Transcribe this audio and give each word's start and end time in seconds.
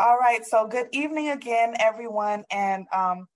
All 0.00 0.16
right, 0.16 0.46
so 0.46 0.68
good 0.68 0.86
evening 0.92 1.30
again, 1.30 1.74
everyone. 1.80 2.44
And 2.52 2.86
um, 2.92 3.26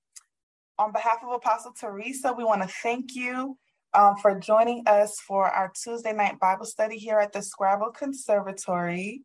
on 0.78 0.92
behalf 0.92 1.16
of 1.26 1.32
Apostle 1.32 1.72
Teresa, 1.72 2.32
we 2.38 2.44
want 2.44 2.62
to 2.62 2.68
thank 2.68 3.16
you 3.16 3.58
um, 3.94 4.14
for 4.22 4.38
joining 4.38 4.84
us 4.86 5.18
for 5.26 5.44
our 5.44 5.72
Tuesday 5.82 6.12
night 6.12 6.38
Bible 6.38 6.64
study 6.64 6.98
here 6.98 7.18
at 7.18 7.32
the 7.32 7.40
Scribal 7.40 7.92
Conservatory. 7.92 9.22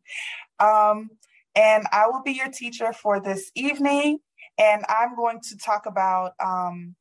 Um, 0.58 1.10
and 1.54 1.86
I 1.92 2.08
will 2.08 2.24
be 2.24 2.32
your 2.32 2.48
teacher 2.48 2.92
for 2.92 3.20
this 3.20 3.52
evening. 3.54 4.18
And 4.58 4.84
I'm 4.88 5.14
going 5.14 5.38
to 5.40 5.56
talk 5.58 5.86
about 5.86 6.32
um, 6.44 6.96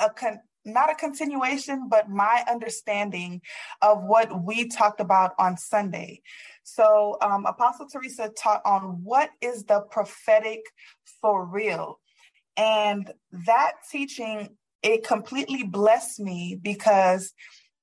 a 0.00 0.08
con- 0.08 0.40
not 0.64 0.90
a 0.90 0.94
continuation, 0.94 1.88
but 1.88 2.08
my 2.08 2.44
understanding 2.50 3.42
of 3.82 4.02
what 4.02 4.44
we 4.44 4.68
talked 4.68 5.00
about 5.00 5.32
on 5.38 5.56
Sunday. 5.56 6.22
So, 6.62 7.18
um, 7.20 7.46
Apostle 7.46 7.86
Teresa 7.88 8.30
taught 8.30 8.62
on 8.64 9.02
what 9.04 9.30
is 9.40 9.64
the 9.64 9.80
prophetic 9.90 10.60
for 11.20 11.44
real. 11.44 12.00
And 12.56 13.12
that 13.46 13.72
teaching, 13.90 14.56
it 14.82 15.06
completely 15.06 15.64
blessed 15.64 16.20
me 16.20 16.58
because 16.60 17.32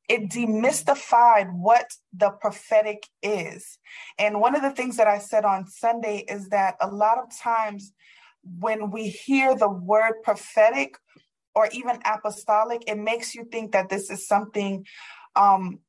it 0.09 0.29
demystified 0.29 1.51
what 1.53 1.85
the 2.13 2.31
prophetic 2.31 3.07
is. 3.23 3.77
And 4.19 4.41
one 4.41 4.55
of 4.55 4.61
the 4.61 4.71
things 4.71 4.97
that 4.97 5.07
I 5.07 5.19
said 5.19 5.45
on 5.45 5.67
Sunday 5.67 6.25
is 6.27 6.49
that 6.49 6.75
a 6.81 6.87
lot 6.87 7.17
of 7.17 7.35
times 7.37 7.93
when 8.43 8.91
we 8.91 9.07
hear 9.07 9.55
the 9.55 9.69
word 9.69 10.15
prophetic, 10.23 10.97
or 11.55 11.67
even 11.71 11.99
apostolic, 12.05 12.83
it 12.87 12.97
makes 12.97 13.35
you 13.35 13.45
think 13.45 13.73
that 13.73 13.89
this 13.89 14.09
is 14.09 14.27
something 14.27 14.85
um, 15.35 15.79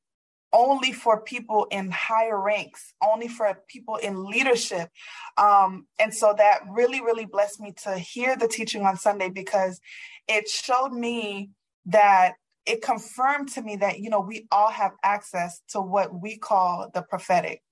only 0.52 0.92
for 0.92 1.22
people 1.22 1.66
in 1.70 1.90
higher 1.90 2.40
ranks, 2.40 2.92
only 3.02 3.28
for 3.28 3.58
people 3.68 3.96
in 3.96 4.24
leadership. 4.24 4.90
Um, 5.36 5.86
and 5.98 6.14
so 6.14 6.34
that 6.36 6.60
really, 6.70 7.00
really 7.00 7.24
blessed 7.24 7.60
me 7.60 7.72
to 7.84 7.96
hear 7.98 8.36
the 8.36 8.48
teaching 8.48 8.84
on 8.84 8.96
Sunday 8.96 9.30
because 9.30 9.80
it 10.28 10.48
showed 10.48 10.92
me 10.92 11.50
that 11.86 12.34
it 12.66 12.82
confirmed 12.82 13.48
to 13.50 13.62
me 13.62 13.76
that, 13.76 13.98
you 13.98 14.10
know, 14.10 14.20
we 14.20 14.46
all 14.52 14.70
have 14.70 14.92
access 15.02 15.60
to 15.70 15.80
what 15.80 16.20
we 16.20 16.38
call 16.38 16.90
the 16.94 17.02
prophetic. 17.02 17.62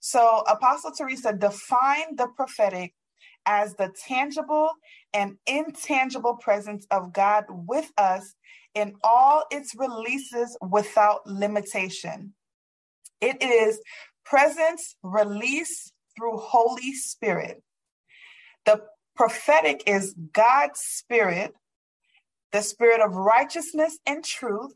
So 0.00 0.42
Apostle 0.46 0.92
Teresa 0.96 1.32
defined 1.32 2.18
the 2.18 2.28
prophetic 2.28 2.94
as 3.48 3.74
the 3.76 3.90
tangible 4.06 4.70
and 5.14 5.38
intangible 5.46 6.36
presence 6.36 6.86
of 6.90 7.14
God 7.14 7.46
with 7.48 7.90
us 7.96 8.34
in 8.74 8.94
all 9.02 9.44
its 9.50 9.74
releases 9.74 10.56
without 10.60 11.26
limitation. 11.26 12.34
It 13.22 13.42
is 13.42 13.80
presence 14.24 14.96
release 15.02 15.90
through 16.14 16.36
Holy 16.36 16.92
Spirit. 16.92 17.62
The 18.66 18.82
prophetic 19.16 19.82
is 19.86 20.14
God's 20.32 20.80
spirit, 20.80 21.54
the 22.52 22.60
spirit 22.60 23.00
of 23.00 23.14
righteousness 23.14 23.98
and 24.04 24.22
truth, 24.22 24.74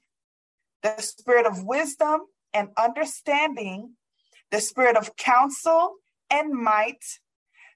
the 0.83 0.97
spirit 0.98 1.45
of 1.45 1.62
wisdom 1.62 2.23
and 2.55 2.70
understanding, 2.78 3.97
the 4.50 4.61
spirit 4.61 4.97
of 4.97 5.15
counsel 5.17 5.97
and 6.31 6.53
might, 6.55 7.05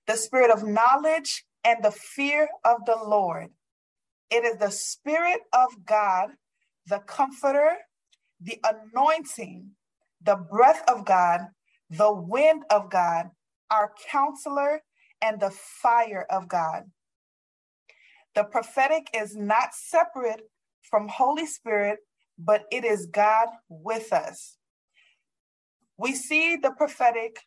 the 0.07 0.17
spirit 0.17 0.51
of 0.51 0.65
knowledge 0.65 1.45
and 1.65 1.83
the 1.83 1.91
fear 1.91 2.49
of 2.65 2.85
the 2.87 2.97
Lord. 2.97 3.49
It 4.31 4.45
is 4.45 4.59
the 4.59 4.71
spirit 4.71 5.41
of 5.53 5.85
God, 5.85 6.31
the 6.87 7.01
comforter, 7.01 7.77
the 8.41 8.61
anointing, 8.65 9.71
the 10.23 10.37
breath 10.37 10.83
of 10.89 11.05
God, 11.05 11.41
the 11.91 12.13
wind 12.13 12.65
of 12.71 12.91
God, 12.91 13.27
our 13.71 13.93
counselor, 14.11 14.83
and 15.23 15.41
the 15.41 15.51
fire 15.51 16.27
of 16.31 16.49
God. 16.49 16.85
The 18.35 18.45
prophetic 18.45 19.09
is 19.15 19.35
not 19.37 19.75
separate 19.75 20.43
from 20.83 21.09
Holy 21.09 21.47
Spirit, 21.47 22.01
but 22.39 22.65
it 22.71 22.85
is 22.85 23.07
God 23.07 23.49
with 23.69 24.13
us. 24.13 24.59
We 25.97 26.15
see 26.15 26.57
the 26.57 26.73
prophetic 26.73 27.39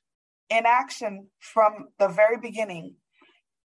in 0.50 0.66
action 0.66 1.28
from 1.40 1.90
the 1.98 2.08
very 2.08 2.38
beginning. 2.38 2.96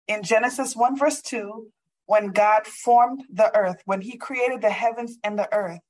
In 0.09 0.23
Genesis 0.23 0.75
1, 0.75 0.97
verse 0.99 1.23
2, 1.23 1.69
when 2.07 2.29
God 2.29 2.67
formed 2.67 3.23
the 3.33 3.55
earth, 3.57 3.83
when 3.85 4.01
he 4.01 4.17
created 4.17 4.63
the 4.63 4.71
heavens 4.71 5.19
and 5.23 5.39
the 5.39 5.49
earth. 5.55 5.81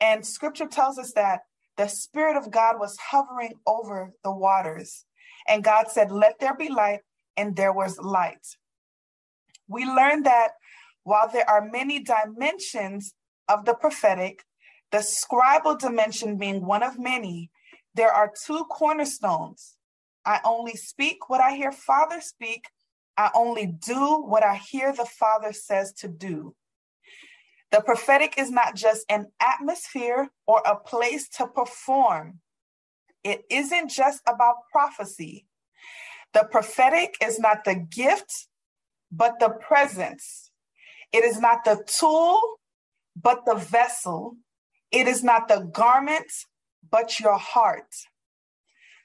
And 0.00 0.26
scripture 0.26 0.66
tells 0.66 0.98
us 0.98 1.12
that 1.12 1.42
the 1.76 1.86
Spirit 1.86 2.36
of 2.36 2.50
God 2.50 2.78
was 2.78 2.98
hovering 2.98 3.54
over 3.66 4.12
the 4.24 4.32
waters. 4.32 5.04
And 5.46 5.62
God 5.62 5.90
said, 5.90 6.10
Let 6.10 6.40
there 6.40 6.56
be 6.56 6.68
light, 6.68 7.00
and 7.36 7.54
there 7.54 7.72
was 7.72 7.98
light. 7.98 8.44
We 9.68 9.84
learned 9.84 10.26
that 10.26 10.52
while 11.04 11.30
there 11.32 11.48
are 11.48 11.70
many 11.70 12.02
dimensions 12.02 13.14
of 13.48 13.64
the 13.64 13.74
prophetic, 13.74 14.44
the 14.90 14.98
scribal 14.98 15.78
dimension 15.78 16.36
being 16.36 16.66
one 16.66 16.82
of 16.82 16.98
many, 16.98 17.50
there 17.94 18.12
are 18.12 18.32
two 18.44 18.64
cornerstones 18.64 19.77
I 20.28 20.40
only 20.44 20.76
speak 20.76 21.30
what 21.30 21.40
I 21.40 21.56
hear 21.56 21.72
Father 21.72 22.20
speak. 22.20 22.66
I 23.16 23.30
only 23.34 23.64
do 23.64 24.22
what 24.26 24.44
I 24.44 24.56
hear 24.56 24.92
the 24.92 25.06
Father 25.06 25.54
says 25.54 25.94
to 26.00 26.08
do. 26.08 26.54
The 27.70 27.80
prophetic 27.80 28.34
is 28.36 28.50
not 28.50 28.76
just 28.76 29.06
an 29.08 29.28
atmosphere 29.40 30.28
or 30.46 30.60
a 30.66 30.76
place 30.76 31.30
to 31.30 31.46
perform. 31.46 32.40
It 33.24 33.44
isn't 33.50 33.88
just 33.88 34.20
about 34.28 34.56
prophecy. 34.70 35.46
The 36.34 36.46
prophetic 36.50 37.16
is 37.24 37.38
not 37.38 37.64
the 37.64 37.76
gift, 37.76 38.48
but 39.10 39.40
the 39.40 39.48
presence. 39.48 40.50
It 41.10 41.24
is 41.24 41.40
not 41.40 41.64
the 41.64 41.82
tool, 41.86 42.38
but 43.16 43.46
the 43.46 43.54
vessel. 43.54 44.36
It 44.92 45.08
is 45.08 45.24
not 45.24 45.48
the 45.48 45.60
garment, 45.60 46.30
but 46.90 47.18
your 47.18 47.38
heart. 47.38 47.94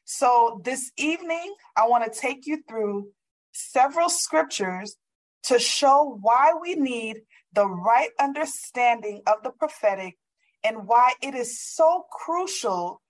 So 0.06 0.62
this 0.64 0.92
evening, 0.98 1.56
I 1.78 1.88
want 1.88 2.12
to 2.12 2.20
take 2.20 2.46
you 2.46 2.62
through 2.68 3.10
several 3.54 4.10
scriptures 4.10 4.98
to 5.44 5.60
show 5.60 6.18
why 6.22 6.54
we 6.60 6.76
need 6.76 7.22
the 7.54 7.68
right 7.68 8.10
understanding 8.20 9.22
of 9.28 9.44
the 9.44 9.52
prophetic 9.52 10.18
and 10.64 10.88
why 10.88 11.14
it 11.22 11.36
is 11.36 11.60
so 11.60 12.06
crucial 12.12 13.02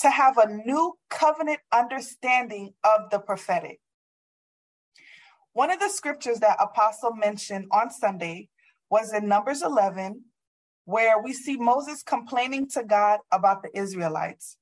to 0.00 0.10
have 0.10 0.38
a 0.38 0.48
new 0.48 0.94
covenant 1.10 1.60
understanding 1.72 2.72
of 2.84 3.10
the 3.10 3.18
prophetic. 3.18 3.80
One 5.52 5.70
of 5.70 5.80
the 5.80 5.90
scriptures 5.90 6.38
that 6.40 6.56
Apostle 6.58 7.14
mentioned 7.14 7.66
on 7.70 7.90
Sunday 7.90 8.48
was 8.88 9.12
in 9.12 9.28
Numbers 9.28 9.62
11, 9.62 10.22
where 10.86 11.20
we 11.20 11.32
see 11.32 11.56
Moses 11.56 12.02
complaining 12.02 12.68
to 12.70 12.82
God 12.82 13.20
about 13.30 13.62
the 13.62 13.76
Israelites. 13.78 14.56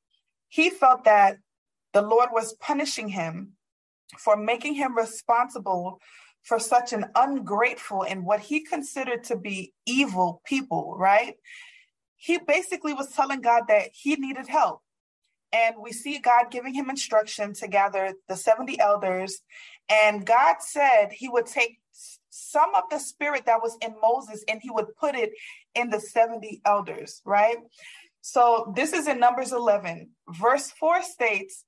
He 0.48 0.68
felt 0.68 1.04
that 1.04 1.36
the 1.92 2.02
Lord 2.02 2.30
was 2.32 2.54
punishing 2.54 3.08
him 3.08 3.52
for 4.18 4.36
making 4.36 4.74
him 4.74 4.96
responsible 4.96 6.00
for 6.42 6.58
such 6.58 6.92
an 6.92 7.06
ungrateful 7.14 8.02
and 8.02 8.24
what 8.24 8.40
he 8.40 8.60
considered 8.60 9.24
to 9.24 9.36
be 9.36 9.72
evil 9.86 10.40
people, 10.44 10.96
right? 10.98 11.34
He 12.16 12.38
basically 12.38 12.92
was 12.92 13.12
telling 13.12 13.40
God 13.40 13.64
that 13.68 13.90
he 13.92 14.16
needed 14.16 14.46
help. 14.48 14.80
And 15.52 15.76
we 15.82 15.92
see 15.92 16.18
God 16.18 16.46
giving 16.50 16.74
him 16.74 16.90
instruction 16.90 17.54
to 17.54 17.68
gather 17.68 18.14
the 18.28 18.36
70 18.36 18.78
elders. 18.78 19.40
And 19.88 20.24
God 20.24 20.56
said 20.60 21.08
he 21.12 21.28
would 21.28 21.46
take 21.46 21.80
some 22.30 22.74
of 22.74 22.84
the 22.90 22.98
spirit 22.98 23.46
that 23.46 23.62
was 23.62 23.76
in 23.82 23.94
Moses 24.00 24.44
and 24.48 24.60
he 24.62 24.70
would 24.70 24.94
put 24.98 25.14
it 25.14 25.32
in 25.74 25.90
the 25.90 26.00
70 26.00 26.62
elders, 26.64 27.20
right? 27.24 27.56
So 28.20 28.72
this 28.76 28.92
is 28.92 29.08
in 29.08 29.18
Numbers 29.18 29.52
11. 29.52 30.10
Verse 30.28 30.70
4 30.70 31.02
states, 31.02 31.64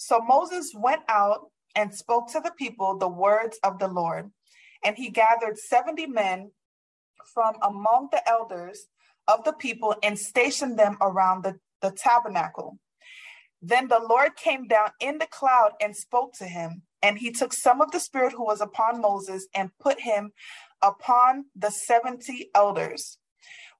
so 0.00 0.18
Moses 0.18 0.72
went 0.74 1.02
out 1.10 1.50
and 1.76 1.94
spoke 1.94 2.32
to 2.32 2.40
the 2.40 2.52
people 2.52 2.96
the 2.96 3.06
words 3.06 3.58
of 3.62 3.78
the 3.78 3.86
Lord. 3.86 4.30
And 4.82 4.96
he 4.96 5.10
gathered 5.10 5.58
70 5.58 6.06
men 6.06 6.52
from 7.34 7.56
among 7.60 8.08
the 8.10 8.26
elders 8.26 8.86
of 9.28 9.44
the 9.44 9.52
people 9.52 9.94
and 10.02 10.18
stationed 10.18 10.78
them 10.78 10.96
around 11.02 11.44
the, 11.44 11.58
the 11.82 11.90
tabernacle. 11.90 12.78
Then 13.60 13.88
the 13.88 14.00
Lord 14.00 14.36
came 14.36 14.66
down 14.66 14.88
in 15.00 15.18
the 15.18 15.26
cloud 15.26 15.72
and 15.82 15.94
spoke 15.94 16.32
to 16.38 16.46
him. 16.46 16.80
And 17.02 17.18
he 17.18 17.30
took 17.30 17.52
some 17.52 17.82
of 17.82 17.90
the 17.90 18.00
spirit 18.00 18.32
who 18.32 18.46
was 18.46 18.62
upon 18.62 19.02
Moses 19.02 19.48
and 19.54 19.76
put 19.78 20.00
him 20.00 20.32
upon 20.80 21.44
the 21.54 21.70
70 21.70 22.48
elders. 22.54 23.18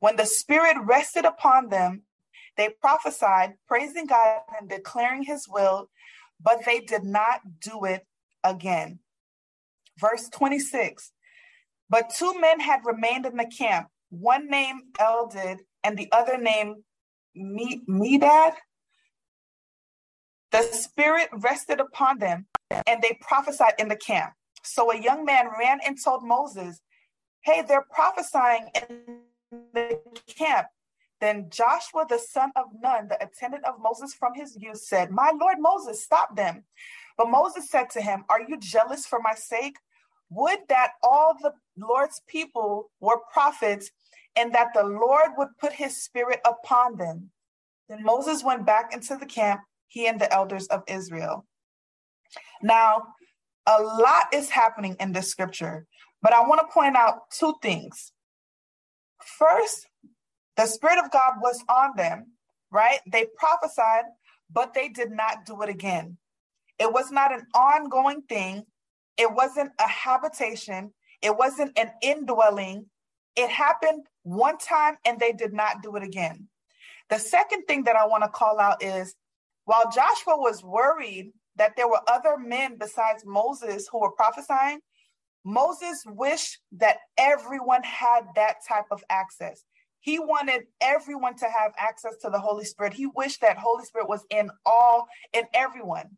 When 0.00 0.16
the 0.16 0.26
spirit 0.26 0.76
rested 0.84 1.24
upon 1.24 1.70
them, 1.70 2.02
they 2.58 2.68
prophesied, 2.68 3.54
praising 3.66 4.04
God 4.04 4.40
and 4.58 4.68
declaring 4.68 5.22
his 5.22 5.48
will 5.48 5.88
but 6.42 6.64
they 6.64 6.80
did 6.80 7.04
not 7.04 7.40
do 7.60 7.84
it 7.84 8.06
again. 8.44 9.00
Verse 9.98 10.28
26 10.28 11.12
But 11.88 12.10
two 12.10 12.38
men 12.40 12.60
had 12.60 12.80
remained 12.84 13.26
in 13.26 13.36
the 13.36 13.46
camp, 13.46 13.88
one 14.10 14.48
named 14.48 14.82
Eldad 14.98 15.58
and 15.84 15.98
the 15.98 16.08
other 16.12 16.38
named 16.38 16.76
Medad. 17.36 18.54
The 20.52 20.62
Spirit 20.62 21.28
rested 21.32 21.80
upon 21.80 22.18
them, 22.18 22.46
and 22.86 23.00
they 23.02 23.18
prophesied 23.20 23.74
in 23.78 23.88
the 23.88 23.96
camp. 23.96 24.32
So 24.64 24.90
a 24.90 25.00
young 25.00 25.24
man 25.24 25.46
ran 25.58 25.78
and 25.86 25.96
told 26.02 26.24
Moses, 26.24 26.80
Hey, 27.42 27.62
they're 27.66 27.86
prophesying 27.90 28.68
in 28.74 29.20
the 29.72 30.00
camp. 30.26 30.66
Then 31.20 31.48
Joshua, 31.50 32.06
the 32.08 32.18
son 32.18 32.50
of 32.56 32.66
Nun, 32.80 33.08
the 33.08 33.22
attendant 33.22 33.64
of 33.66 33.80
Moses 33.80 34.14
from 34.14 34.34
his 34.34 34.56
youth, 34.58 34.80
said, 34.80 35.10
My 35.10 35.32
Lord 35.38 35.56
Moses, 35.58 36.02
stop 36.02 36.34
them. 36.34 36.64
But 37.18 37.30
Moses 37.30 37.68
said 37.70 37.90
to 37.90 38.00
him, 38.00 38.24
Are 38.28 38.40
you 38.40 38.56
jealous 38.58 39.06
for 39.06 39.20
my 39.20 39.34
sake? 39.34 39.76
Would 40.30 40.60
that 40.68 40.92
all 41.02 41.34
the 41.40 41.52
Lord's 41.76 42.22
people 42.28 42.90
were 43.00 43.18
prophets 43.32 43.90
and 44.36 44.54
that 44.54 44.68
the 44.74 44.84
Lord 44.84 45.30
would 45.36 45.48
put 45.58 45.72
his 45.72 46.02
spirit 46.02 46.40
upon 46.44 46.96
them. 46.96 47.30
Then 47.88 48.02
Moses 48.02 48.44
went 48.44 48.64
back 48.64 48.94
into 48.94 49.16
the 49.16 49.26
camp, 49.26 49.60
he 49.88 50.06
and 50.06 50.20
the 50.20 50.32
elders 50.32 50.66
of 50.68 50.82
Israel. 50.86 51.46
Now, 52.62 53.02
a 53.66 53.82
lot 53.82 54.32
is 54.32 54.50
happening 54.50 54.96
in 55.00 55.12
this 55.12 55.28
scripture, 55.28 55.86
but 56.22 56.32
I 56.32 56.46
want 56.46 56.60
to 56.60 56.72
point 56.72 56.96
out 56.96 57.30
two 57.30 57.54
things. 57.60 58.12
First, 59.38 59.86
the 60.60 60.66
Spirit 60.66 61.02
of 61.02 61.10
God 61.10 61.36
was 61.40 61.64
on 61.70 61.92
them, 61.96 62.32
right? 62.70 62.98
They 63.10 63.24
prophesied, 63.34 64.04
but 64.52 64.74
they 64.74 64.90
did 64.90 65.10
not 65.10 65.46
do 65.46 65.62
it 65.62 65.70
again. 65.70 66.18
It 66.78 66.92
was 66.92 67.10
not 67.10 67.32
an 67.32 67.46
ongoing 67.54 68.20
thing, 68.28 68.64
it 69.16 69.32
wasn't 69.32 69.70
a 69.78 69.88
habitation, 69.88 70.92
it 71.22 71.34
wasn't 71.34 71.78
an 71.78 71.90
indwelling. 72.02 72.84
It 73.36 73.48
happened 73.48 74.04
one 74.22 74.58
time 74.58 74.96
and 75.06 75.18
they 75.18 75.32
did 75.32 75.54
not 75.54 75.82
do 75.82 75.96
it 75.96 76.02
again. 76.02 76.48
The 77.08 77.18
second 77.18 77.64
thing 77.64 77.84
that 77.84 77.96
I 77.96 78.06
want 78.06 78.24
to 78.24 78.28
call 78.28 78.60
out 78.60 78.82
is 78.82 79.14
while 79.64 79.90
Joshua 79.90 80.36
was 80.36 80.62
worried 80.62 81.32
that 81.56 81.74
there 81.76 81.88
were 81.88 82.02
other 82.06 82.36
men 82.36 82.76
besides 82.78 83.24
Moses 83.24 83.88
who 83.90 84.00
were 84.00 84.12
prophesying, 84.12 84.80
Moses 85.44 86.02
wished 86.06 86.58
that 86.72 86.98
everyone 87.16 87.82
had 87.82 88.26
that 88.34 88.56
type 88.68 88.84
of 88.90 89.02
access. 89.08 89.64
He 90.00 90.18
wanted 90.18 90.62
everyone 90.80 91.36
to 91.36 91.46
have 91.46 91.72
access 91.78 92.16
to 92.22 92.30
the 92.30 92.40
Holy 92.40 92.64
Spirit. 92.64 92.94
He 92.94 93.06
wished 93.06 93.42
that 93.42 93.58
Holy 93.58 93.84
Spirit 93.84 94.08
was 94.08 94.24
in 94.30 94.50
all 94.64 95.08
in 95.32 95.44
everyone. 95.54 96.16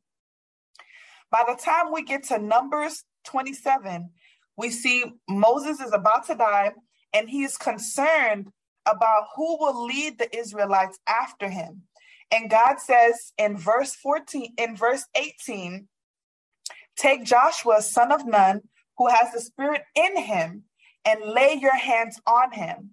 By 1.30 1.44
the 1.48 1.56
time 1.56 1.92
we 1.92 2.04
get 2.04 2.24
to 2.24 2.38
Numbers 2.38 3.04
27, 3.24 4.10
we 4.56 4.70
see 4.70 5.04
Moses 5.28 5.80
is 5.80 5.92
about 5.92 6.26
to 6.26 6.34
die 6.34 6.72
and 7.12 7.28
he 7.28 7.42
is 7.42 7.56
concerned 7.56 8.48
about 8.86 9.24
who 9.36 9.58
will 9.58 9.84
lead 9.84 10.18
the 10.18 10.34
Israelites 10.36 10.98
after 11.06 11.48
him. 11.48 11.82
And 12.30 12.50
God 12.50 12.80
says 12.80 13.32
in 13.36 13.56
verse 13.56 13.94
14, 13.94 14.54
in 14.56 14.76
verse 14.76 15.04
18, 15.14 15.88
take 16.96 17.24
Joshua, 17.24 17.82
son 17.82 18.12
of 18.12 18.26
Nun, 18.26 18.62
who 18.96 19.08
has 19.08 19.32
the 19.32 19.40
spirit 19.40 19.82
in 19.94 20.16
him, 20.16 20.64
and 21.04 21.20
lay 21.24 21.58
your 21.60 21.76
hands 21.76 22.20
on 22.26 22.52
him. 22.52 22.90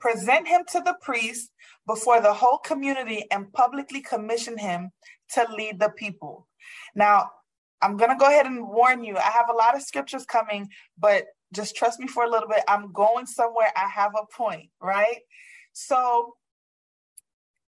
Present 0.00 0.46
him 0.46 0.62
to 0.72 0.80
the 0.80 0.96
priest 1.02 1.50
before 1.86 2.20
the 2.20 2.32
whole 2.32 2.58
community 2.58 3.24
and 3.30 3.52
publicly 3.52 4.00
commission 4.00 4.58
him 4.58 4.90
to 5.34 5.46
lead 5.56 5.80
the 5.80 5.90
people. 5.90 6.46
Now, 6.94 7.30
I'm 7.80 7.96
going 7.96 8.10
to 8.10 8.16
go 8.16 8.26
ahead 8.26 8.46
and 8.46 8.68
warn 8.68 9.04
you. 9.04 9.16
I 9.16 9.30
have 9.30 9.48
a 9.50 9.56
lot 9.56 9.76
of 9.76 9.82
scriptures 9.82 10.24
coming, 10.24 10.68
but 10.98 11.24
just 11.54 11.76
trust 11.76 12.00
me 12.00 12.06
for 12.06 12.24
a 12.24 12.30
little 12.30 12.48
bit. 12.48 12.62
I'm 12.68 12.92
going 12.92 13.26
somewhere. 13.26 13.72
I 13.76 13.88
have 13.88 14.12
a 14.16 14.26
point, 14.36 14.68
right? 14.80 15.18
So 15.72 16.34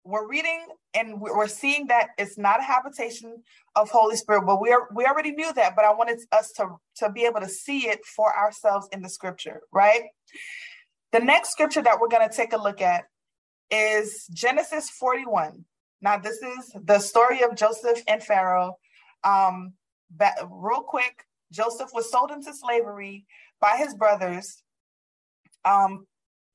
we're 0.03 0.27
reading 0.27 0.65
and 0.93 1.21
we're 1.21 1.47
seeing 1.47 1.87
that 1.87 2.09
it's 2.17 2.37
not 2.37 2.59
a 2.59 2.63
habitation 2.63 3.43
of 3.75 3.89
Holy 3.89 4.15
Spirit, 4.15 4.45
but 4.45 4.59
we 4.59 4.71
are, 4.71 4.87
we 4.93 5.05
already 5.05 5.31
knew 5.31 5.53
that, 5.53 5.75
but 5.75 5.85
I 5.85 5.93
wanted 5.93 6.19
us 6.31 6.51
to, 6.53 6.77
to 6.97 7.11
be 7.11 7.25
able 7.25 7.41
to 7.41 7.49
see 7.49 7.87
it 7.87 8.03
for 8.05 8.35
ourselves 8.35 8.87
in 8.91 9.01
the 9.01 9.09
scripture, 9.09 9.61
right? 9.71 10.03
The 11.11 11.19
next 11.19 11.51
scripture 11.51 11.81
that 11.81 11.99
we're 11.99 12.07
going 12.07 12.27
to 12.27 12.35
take 12.35 12.53
a 12.53 12.57
look 12.57 12.81
at 12.81 13.05
is 13.71 14.27
Genesis 14.31 14.89
41. 14.89 15.65
Now, 16.01 16.17
this 16.17 16.37
is 16.41 16.71
the 16.83 16.99
story 16.99 17.41
of 17.43 17.55
Joseph 17.55 18.01
and 18.07 18.23
Pharaoh. 18.23 18.77
Um, 19.23 19.73
but 20.15 20.33
real 20.49 20.81
quick, 20.81 21.25
Joseph 21.51 21.89
was 21.93 22.11
sold 22.11 22.31
into 22.31 22.53
slavery 22.53 23.25
by 23.59 23.77
his 23.77 23.95
brothers. 23.95 24.61
Um, 25.65 26.05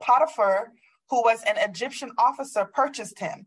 Potiphar, 0.01 0.73
who 1.11 1.23
was 1.23 1.43
an 1.43 1.57
Egyptian 1.59 2.13
officer, 2.17 2.65
purchased 2.65 3.19
him. 3.19 3.47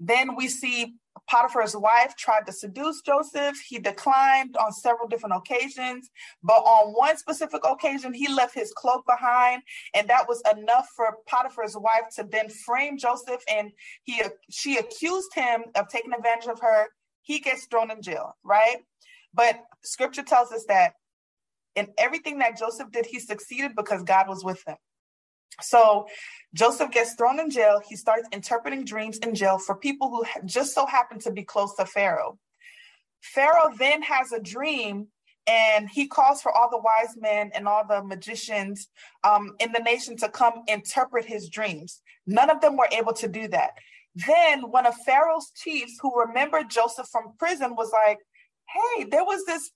Then 0.00 0.34
we 0.36 0.48
see 0.48 0.94
Potiphar's 1.28 1.76
wife 1.76 2.16
tried 2.16 2.46
to 2.46 2.52
seduce 2.52 3.00
Joseph. 3.00 3.56
He 3.66 3.78
declined 3.78 4.56
on 4.56 4.72
several 4.72 5.08
different 5.08 5.36
occasions, 5.36 6.10
but 6.42 6.58
on 6.58 6.92
one 6.92 7.16
specific 7.16 7.62
occasion, 7.64 8.12
he 8.12 8.28
left 8.28 8.54
his 8.54 8.72
cloak 8.76 9.04
behind, 9.06 9.62
and 9.94 10.08
that 10.08 10.28
was 10.28 10.42
enough 10.56 10.88
for 10.94 11.18
Potiphar's 11.26 11.76
wife 11.76 12.04
to 12.16 12.24
then 12.24 12.48
frame 12.48 12.98
Joseph. 12.98 13.42
And 13.50 13.72
he 14.02 14.22
she 14.50 14.76
accused 14.76 15.34
him 15.34 15.64
of 15.74 15.88
taking 15.88 16.12
advantage 16.12 16.48
of 16.48 16.60
her. 16.60 16.88
He 17.22 17.40
gets 17.40 17.66
thrown 17.66 17.90
in 17.90 18.02
jail, 18.02 18.36
right? 18.44 18.78
But 19.32 19.60
Scripture 19.82 20.22
tells 20.22 20.52
us 20.52 20.64
that 20.68 20.94
in 21.74 21.88
everything 21.98 22.38
that 22.38 22.58
Joseph 22.58 22.90
did, 22.92 23.06
he 23.06 23.18
succeeded 23.18 23.72
because 23.74 24.02
God 24.02 24.28
was 24.28 24.44
with 24.44 24.62
him. 24.66 24.76
So 25.60 26.06
Joseph 26.54 26.90
gets 26.90 27.14
thrown 27.14 27.40
in 27.40 27.50
jail. 27.50 27.80
He 27.86 27.96
starts 27.96 28.28
interpreting 28.32 28.84
dreams 28.84 29.18
in 29.18 29.34
jail 29.34 29.58
for 29.58 29.76
people 29.76 30.08
who 30.08 30.24
just 30.46 30.74
so 30.74 30.86
happen 30.86 31.18
to 31.20 31.30
be 31.30 31.42
close 31.42 31.74
to 31.76 31.86
Pharaoh. 31.86 32.38
Pharaoh 33.20 33.72
then 33.78 34.02
has 34.02 34.32
a 34.32 34.40
dream 34.40 35.08
and 35.46 35.88
he 35.90 36.06
calls 36.06 36.40
for 36.40 36.52
all 36.52 36.70
the 36.70 36.78
wise 36.78 37.16
men 37.18 37.50
and 37.54 37.68
all 37.68 37.86
the 37.86 38.02
magicians 38.02 38.88
um, 39.24 39.54
in 39.60 39.72
the 39.72 39.80
nation 39.80 40.16
to 40.16 40.28
come 40.28 40.62
interpret 40.68 41.24
his 41.24 41.48
dreams. 41.48 42.00
None 42.26 42.50
of 42.50 42.60
them 42.60 42.76
were 42.76 42.88
able 42.92 43.12
to 43.14 43.28
do 43.28 43.48
that. 43.48 43.70
Then 44.26 44.70
one 44.70 44.86
of 44.86 44.94
Pharaoh's 45.04 45.50
chiefs 45.54 45.98
who 46.00 46.18
remembered 46.18 46.70
Joseph 46.70 47.08
from 47.10 47.34
prison 47.38 47.74
was 47.76 47.90
like, 47.92 48.18
hey, 48.68 49.04
there 49.04 49.24
was 49.24 49.44
this 49.44 49.70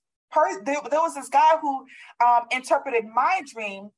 there, 0.63 0.77
there 0.91 1.01
was 1.01 1.15
this 1.15 1.29
guy 1.29 1.57
who 1.59 1.85
um, 2.23 2.43
interpreted 2.51 3.03
my 3.05 3.41
dream 3.51 3.89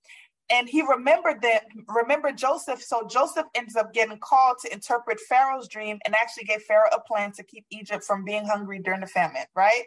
and 0.52 0.68
he 0.70 0.82
remembered 0.82 1.42
that 1.42 1.64
remembered 1.88 2.38
joseph. 2.38 2.82
So 2.82 3.08
joseph 3.08 3.46
ends 3.56 3.76
up 3.76 3.94
getting 3.94 4.18
called 4.20 4.58
to 4.64 4.74
interpret 4.74 5.20
pharaoh's 5.30 5.68
dream 5.68 6.00
and 6.06 6.14
actually 6.16 6.44
gave 6.46 6.62
pharaoh 6.64 6.90
a 6.92 7.00
plan 7.00 7.32
to 7.34 7.44
keep 7.44 7.66
egypt 7.72 8.04
from 8.04 8.24
being 8.26 8.46
hungry 8.46 8.80
during 8.80 9.02
the 9.02 9.08
famine 9.08 9.46
right? 9.56 9.84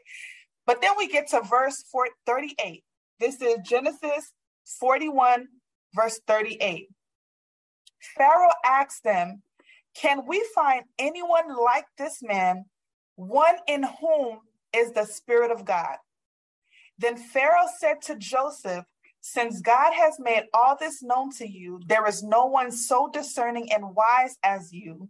But 0.67 0.81
then 0.81 0.93
we 0.97 1.09
get 1.09 1.29
to 1.29 1.43
verse 1.43 1.85
38 2.27 2.83
this 3.21 3.41
is 3.41 3.59
genesis 3.65 4.33
41 4.81 5.47
verse 5.95 6.21
38 6.27 6.89
pharaoh 8.17 8.49
asked 8.65 9.05
them 9.05 9.43
can 9.95 10.27
we 10.27 10.45
find 10.55 10.85
anyone 10.99 11.57
like 11.57 11.87
this 11.99 12.19
man 12.23 12.65
one 13.17 13.57
in 13.69 13.85
whom 14.01 14.41
is 14.75 14.91
the 14.93 15.05
spirit 15.05 15.53
of 15.53 15.65
god? 15.65 15.99
Then 16.99 17.17
pharaoh 17.17 17.69
said 17.79 18.03
to 18.03 18.17
joseph 18.17 18.85
since 19.27 19.63
God 19.63 19.95
has 19.95 20.21
made 20.21 20.43
all 20.53 20.77
this 20.79 21.03
known 21.03 21.31
to 21.39 21.49
you, 21.49 21.81
there 21.87 22.07
is 22.07 22.23
no 22.23 22.45
one 22.45 22.71
so 22.71 23.09
discerning 23.11 23.73
and 23.73 23.95
wise 23.97 24.37
as 24.45 24.71
you. 24.71 25.09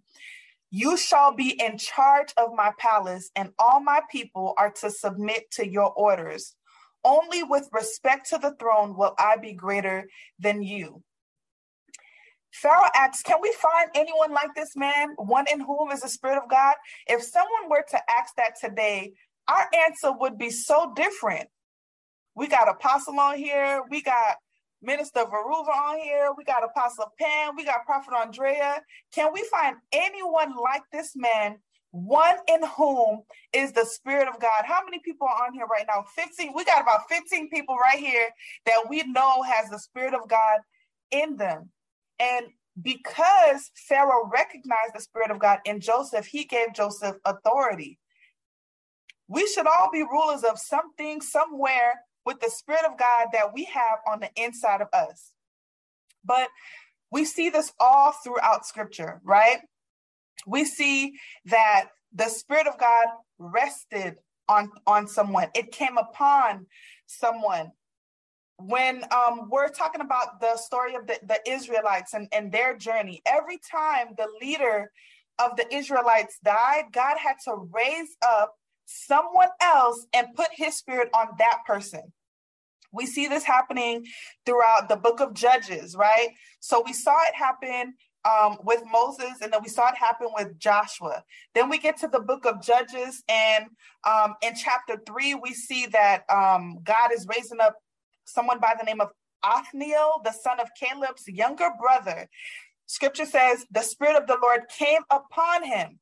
You 0.71 0.97
shall 0.97 1.35
be 1.35 1.61
in 1.61 1.79
charge 1.79 2.33
of 2.37 2.55
my 2.55 2.71
palace, 2.79 3.33
and 3.35 3.51
all 3.59 3.81
my 3.81 4.03
people 4.13 4.55
are 4.57 4.71
to 4.83 4.91
submit 4.93 5.51
to 5.55 5.69
your 5.69 5.93
orders. 5.95 6.55
Only 7.03 7.43
with 7.43 7.69
respect 7.73 8.31
to 8.31 8.39
the 8.39 8.55
throne 8.55 8.97
will 8.97 9.17
I 9.19 9.37
be 9.37 9.53
greater 9.53 10.09
than 10.39 10.63
you. 10.63 11.03
Pharaoh 12.53 12.89
asks, 12.95 13.25
Can 13.25 13.39
we 13.43 13.53
find 13.61 13.91
anyone 13.97 14.31
like 14.31 14.55
this 14.55 14.77
man, 14.77 15.09
one 15.17 15.47
in 15.53 15.59
whom 15.59 15.91
is 15.91 16.03
the 16.03 16.09
Spirit 16.09 16.41
of 16.41 16.49
God? 16.49 16.77
If 17.09 17.25
someone 17.25 17.69
were 17.69 17.85
to 17.91 17.99
ask 18.09 18.37
that 18.37 18.61
today, 18.61 19.15
our 19.49 19.69
answer 19.89 20.13
would 20.17 20.39
be 20.39 20.51
so 20.51 20.93
different. 20.95 21.49
We 22.37 22.49
got 22.49 22.69
Apostle 22.69 23.21
on 23.21 23.39
here. 23.39 23.83
We 23.91 24.03
got 24.03 24.37
Minister 24.83 25.21
Varuva 25.25 25.69
on 25.69 25.99
here. 26.01 26.31
We 26.37 26.45
got 26.45 26.65
Apostle 26.65 27.13
Pam. 27.21 27.57
We 27.57 27.65
got 27.67 27.87
Prophet 27.87 28.15
Andrea. 28.15 28.83
Can 29.15 29.33
we 29.33 29.45
find 29.51 29.77
anyone 29.93 30.55
like 30.57 30.83
this 30.93 31.13
man, 31.17 31.59
one 31.93 32.37
in 32.49 32.63
whom 32.77 33.23
is 33.53 33.73
the 33.73 33.87
Spirit 33.87 34.29
of 34.29 34.41
God? 34.41 34.65
How 34.65 34.83
many 34.85 35.01
people 35.05 35.29
are 35.29 35.47
on 35.47 35.55
here 35.55 35.67
right 35.67 35.87
now? 35.89 36.05
15. 36.17 36.53
We 36.57 36.65
got 36.65 36.83
about 36.83 37.09
15 37.11 37.51
people 37.51 37.77
right 37.77 38.01
here 38.01 38.31
that 38.67 38.85
we 38.89 39.05
know 39.05 39.43
has 39.43 39.71
the 39.71 39.79
Spirit 39.81 40.15
of 40.15 40.29
God 40.29 40.61
in 41.13 41.37
them. 41.37 41.71
And 42.21 42.47
because 42.83 43.71
Pharaoh 43.89 44.31
recognized 44.33 44.95
the 44.95 45.01
Spirit 45.01 45.31
of 45.31 45.39
God 45.41 45.61
in 45.67 45.81
Joseph, 45.81 46.27
he 46.27 46.45
gave 46.45 46.75
Joseph 46.75 47.17
authority. 47.25 47.99
We 49.29 49.47
should 49.49 49.67
all 49.67 49.91
be 49.93 50.03
rulers 50.03 50.45
of 50.45 50.59
something, 50.59 51.21
somewhere, 51.23 51.95
with 52.25 52.41
the 52.41 52.51
Spirit 52.51 52.85
of 52.85 52.99
God 52.99 53.29
that 53.33 53.53
we 53.53 53.65
have 53.65 53.99
on 54.11 54.21
the 54.21 54.31
inside 54.37 54.81
of 54.81 54.89
us. 54.93 55.33
But 56.25 56.49
we 57.11 57.25
see 57.25 57.51
this 57.51 57.73
all 57.79 58.13
throughout 58.13 58.67
Scripture, 58.67 59.21
right? 59.25 59.59
We 60.47 60.65
see 60.65 61.15
that 61.47 61.87
the 62.13 62.29
Spirit 62.29 62.67
of 62.67 62.79
God 62.79 63.07
rested 63.39 64.17
on, 64.49 64.71
on 64.87 65.07
someone, 65.07 65.49
it 65.55 65.73
came 65.73 65.99
upon 65.99 66.67
someone. 67.07 67.73
When 68.59 69.05
um, 69.11 69.49
we're 69.51 69.69
talking 69.69 70.01
about 70.01 70.41
the 70.41 70.57
story 70.57 70.95
of 70.95 71.07
the, 71.07 71.19
the 71.27 71.41
Israelites 71.51 72.15
and, 72.15 72.29
and 72.33 72.53
their 72.53 72.77
journey, 72.77 73.21
every 73.27 73.59
time 73.71 74.15
the 74.17 74.29
leader 74.41 74.91
of 75.41 75.57
the 75.57 75.75
Israelites 75.75 76.39
died, 76.45 76.85
God 76.93 77.17
had 77.19 77.37
to 77.47 77.69
raise 77.73 78.17
up 78.27 78.55
someone 78.87 79.49
else 79.61 80.07
and 80.13 80.35
put 80.35 80.49
his 80.53 80.77
spirit 80.77 81.09
on 81.15 81.29
that 81.39 81.59
person. 81.67 82.13
We 82.93 83.07
see 83.07 83.27
this 83.27 83.45
happening 83.45 84.05
throughout 84.47 84.89
the 84.89 84.97
book 84.97 85.21
of 85.21 85.35
Judges, 85.35 85.97
right? 85.97 86.29
So 86.61 86.83
we 86.87 86.93
saw 86.93 87.17
it 87.23 87.35
happen 87.35 87.95
um, 88.25 88.59
with 88.63 88.83
Moses, 88.91 89.41
and 89.43 89.53
then 89.53 89.61
we 89.63 89.69
saw 89.69 89.89
it 89.89 89.97
happen 89.97 90.29
with 90.35 90.59
Joshua. 90.59 91.25
Then 91.55 91.69
we 91.69 91.79
get 91.79 91.99
to 91.99 92.09
the 92.09 92.21
book 92.21 92.47
of 92.47 92.63
Judges, 92.63 93.23
and 93.29 93.67
um, 94.05 94.35
in 94.43 94.55
chapter 94.55 94.97
three, 95.07 95.35
we 95.35 95.53
see 95.53 95.87
that 95.87 96.23
um, 96.31 96.79
God 96.85 97.11
is 97.13 97.27
raising 97.29 97.61
up 97.61 97.75
someone 98.25 98.61
by 98.61 98.75
the 98.79 98.85
name 98.85 99.01
of 99.01 99.09
Othniel, 99.43 100.23
the 100.25 100.33
son 100.33 100.59
of 100.61 100.69
Caleb's 100.79 101.25
younger 101.27 101.71
brother. 101.79 102.29
Scripture 102.87 103.27
says, 103.27 103.67
The 103.71 103.83
Spirit 103.83 104.17
of 104.17 104.27
the 104.27 104.39
Lord 104.41 104.63
came 104.69 105.03
upon 105.11 105.65
him, 105.65 105.99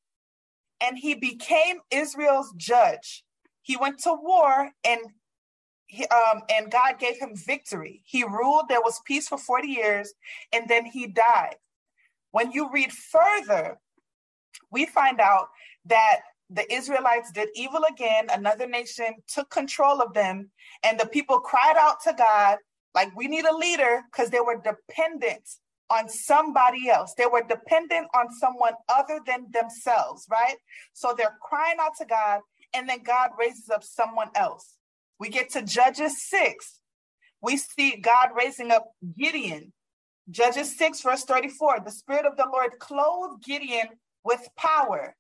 and 0.83 0.99
he 0.99 1.15
became 1.15 1.77
Israel's 1.91 2.53
judge. 2.57 3.25
He 3.63 3.77
went 3.77 4.01
to 4.01 4.13
war 4.13 4.71
and 4.85 5.01
he, 5.87 6.07
um, 6.07 6.43
and 6.51 6.71
God 6.71 6.99
gave 6.99 7.19
him 7.19 7.37
victory. 7.37 8.03
He 8.05 8.25
ruled, 8.25 8.69
there 8.69 8.81
was 8.81 9.01
peace 9.05 9.29
for 9.29 9.37
40 9.37 9.69
years, 9.69 10.15
and 10.53 10.67
then 10.67 10.87
he 10.87 11.07
died. 11.07 11.57
When 12.31 12.51
you 12.51 12.71
read 12.73 12.91
further, 12.93 13.79
we 14.71 14.87
find 14.87 15.21
out 15.21 15.49
that 15.85 16.21
the 16.49 16.71
Israelites 16.73 17.31
did 17.31 17.51
evil 17.55 17.83
again. 17.91 18.29
Another 18.33 18.67
nation 18.67 19.15
took 19.29 19.51
control 19.51 20.01
of 20.01 20.15
them, 20.15 20.51
and 20.83 20.99
the 20.99 21.07
people 21.07 21.41
cried 21.41 21.77
out 21.79 21.97
to 22.05 22.15
God, 22.17 22.57
like, 22.95 23.15
we 23.15 23.29
need 23.29 23.45
a 23.45 23.55
leader, 23.55 24.03
because 24.11 24.31
they 24.31 24.41
were 24.41 24.63
dependent 24.63 25.47
on 25.93 26.09
somebody 26.09 26.89
else. 26.89 27.15
They 27.15 27.27
were 27.27 27.43
dependent 27.43 28.07
on 28.15 28.33
someone 28.33 28.73
other 28.89 29.21
than 29.27 29.47
themselves, 29.53 30.27
right? 30.31 30.57
So 30.95 31.15
they're 31.17 31.37
crying 31.43 31.77
out 31.81 31.93
to 31.99 32.07
God, 32.07 32.41
and 32.73 32.89
then 32.89 33.03
God 33.03 33.31
raises 33.39 33.69
up 33.69 33.85
someone 33.85 34.31
else. 34.35 34.77
We 35.19 35.29
get 35.29 35.51
to 35.51 35.63
Judges 35.63 36.23
6. 36.29 36.81
We 37.43 37.59
see 37.59 37.97
God 37.97 38.31
raising 38.37 38.71
up 38.71 38.87
Gideon. 39.19 39.73
Judges 40.31 40.77
6, 40.79 41.03
verse 41.03 41.25
34 41.25 41.81
the 41.85 41.91
Spirit 41.91 42.25
of 42.25 42.37
the 42.37 42.47
Lord 42.51 42.79
clothed 42.79 43.45
Gideon 43.45 43.89
with 44.25 44.49
power. 44.57 45.15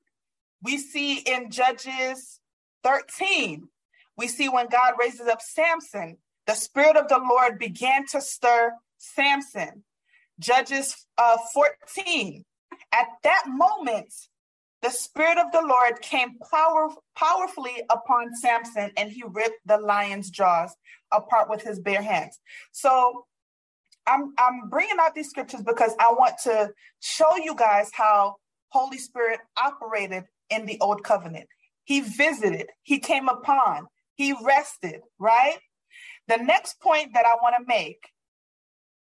We 0.62 0.78
see 0.78 1.18
in 1.18 1.50
Judges 1.50 2.40
13, 2.84 3.68
we 4.16 4.28
see 4.28 4.48
when 4.48 4.68
God 4.68 4.94
raises 4.98 5.26
up 5.26 5.42
Samson, 5.42 6.18
the 6.46 6.54
Spirit 6.54 6.96
of 6.96 7.08
the 7.08 7.18
Lord 7.18 7.58
began 7.58 8.06
to 8.12 8.20
stir 8.20 8.72
Samson. 8.98 9.84
Judges 10.42 11.06
uh, 11.18 11.38
14, 11.54 12.44
at 12.92 13.06
that 13.22 13.44
moment, 13.46 14.12
the 14.82 14.90
Spirit 14.90 15.38
of 15.38 15.52
the 15.52 15.62
Lord 15.62 16.02
came 16.02 16.38
power, 16.50 16.88
powerfully 17.16 17.82
upon 17.88 18.34
Samson 18.34 18.90
and 18.96 19.10
he 19.10 19.22
ripped 19.26 19.60
the 19.64 19.78
lion's 19.78 20.28
jaws 20.28 20.74
apart 21.12 21.48
with 21.48 21.62
his 21.62 21.78
bare 21.78 22.02
hands. 22.02 22.40
So 22.72 23.26
I'm, 24.06 24.34
I'm 24.38 24.68
bringing 24.68 24.96
out 25.00 25.14
these 25.14 25.30
scriptures 25.30 25.62
because 25.62 25.92
I 26.00 26.12
want 26.12 26.34
to 26.44 26.70
show 26.98 27.36
you 27.36 27.54
guys 27.54 27.90
how 27.94 28.36
Holy 28.70 28.98
Spirit 28.98 29.38
operated 29.56 30.24
in 30.50 30.66
the 30.66 30.78
old 30.80 31.04
covenant. 31.04 31.46
He 31.84 32.00
visited, 32.00 32.66
he 32.82 32.98
came 32.98 33.28
upon, 33.28 33.86
he 34.16 34.34
rested, 34.42 35.00
right? 35.18 35.58
The 36.26 36.38
next 36.38 36.80
point 36.80 37.14
that 37.14 37.26
I 37.26 37.36
want 37.40 37.54
to 37.58 37.64
make 37.66 38.00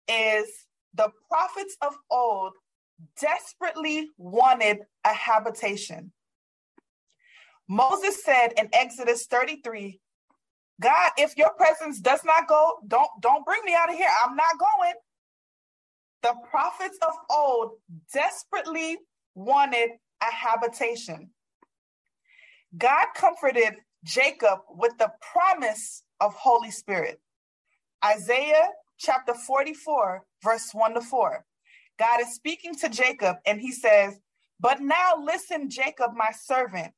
is 0.08 0.48
the 0.94 1.10
prophets 1.30 1.78
of 1.82 1.94
old 2.10 2.54
desperately 3.20 4.10
wanted 4.18 4.80
a 5.06 5.14
habitation. 5.14 6.12
Moses 7.68 8.24
said 8.24 8.50
in 8.58 8.70
Exodus 8.74 9.26
33, 9.28 10.00
God, 10.82 11.12
if 11.18 11.38
your 11.38 11.52
presence 11.58 12.00
does 12.00 12.24
not 12.26 12.48
go, 12.48 12.80
don't 12.88 13.10
don't 13.22 13.46
bring 13.46 13.62
me 13.66 13.76
out 13.76 13.90
of 13.90 13.96
here. 13.96 14.10
I'm 14.26 14.36
not 14.36 14.58
going. 14.60 14.94
The 16.24 16.36
prophets 16.50 16.98
of 17.08 17.14
old 17.30 17.72
desperately 18.14 18.98
wanted 19.36 19.92
a 20.22 20.32
habitation. 20.32 21.30
God 22.78 23.08
comforted 23.16 23.76
Jacob 24.04 24.60
with 24.70 24.94
the 24.98 25.12
promise 25.32 26.04
of 26.20 26.34
Holy 26.34 26.72
Spirit. 26.72 27.20
Isaiah 28.04 28.70
chapter 29.02 29.34
44, 29.34 30.24
verse 30.44 30.70
1 30.74 30.94
to 30.94 31.02
4. 31.02 31.46
God 32.00 32.22
is 32.22 32.36
speaking 32.36 32.76
to 32.76 32.90
Jacob 32.90 33.38
and 33.46 33.60
he 33.60 33.72
says, 33.72 34.20
But 34.60 34.80
now 34.82 35.14
listen, 35.24 35.70
Jacob, 35.70 36.12
my 36.16 36.32
servant, 36.32 36.94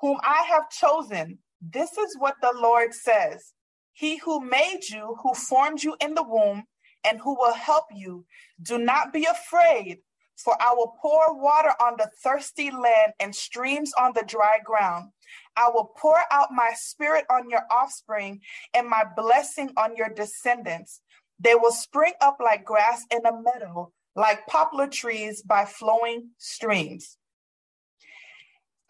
whom 0.00 0.18
I 0.22 0.44
have 0.48 0.70
chosen. 0.70 1.38
This 1.60 1.98
is 1.98 2.16
what 2.18 2.36
the 2.40 2.52
Lord 2.54 2.94
says 2.94 3.52
He 3.92 4.18
who 4.18 4.40
made 4.40 4.82
you, 4.90 5.16
who 5.22 5.34
formed 5.34 5.82
you 5.82 5.96
in 6.00 6.14
the 6.14 6.22
womb, 6.22 6.64
and 7.04 7.18
who 7.20 7.36
will 7.36 7.54
help 7.54 7.86
you, 7.92 8.24
do 8.62 8.78
not 8.78 9.12
be 9.12 9.24
afraid, 9.24 9.98
for 10.36 10.56
I 10.60 10.72
will 10.74 10.94
pour 11.02 11.40
water 11.40 11.72
on 11.80 11.94
the 11.98 12.10
thirsty 12.22 12.70
land 12.70 13.12
and 13.18 13.34
streams 13.34 13.92
on 14.00 14.12
the 14.14 14.24
dry 14.26 14.58
ground. 14.64 15.10
I 15.56 15.70
will 15.70 15.92
pour 15.96 16.18
out 16.30 16.48
my 16.52 16.70
spirit 16.76 17.24
on 17.30 17.50
your 17.50 17.62
offspring 17.70 18.40
and 18.74 18.88
my 18.88 19.04
blessing 19.16 19.72
on 19.76 19.96
your 19.96 20.08
descendants. 20.08 21.00
They 21.40 21.54
will 21.54 21.72
spring 21.72 22.14
up 22.20 22.38
like 22.40 22.64
grass 22.64 23.04
in 23.10 23.24
a 23.24 23.40
meadow 23.40 23.92
like 24.18 24.46
poplar 24.48 24.88
trees 24.88 25.42
by 25.42 25.64
flowing 25.64 26.30
streams. 26.38 27.16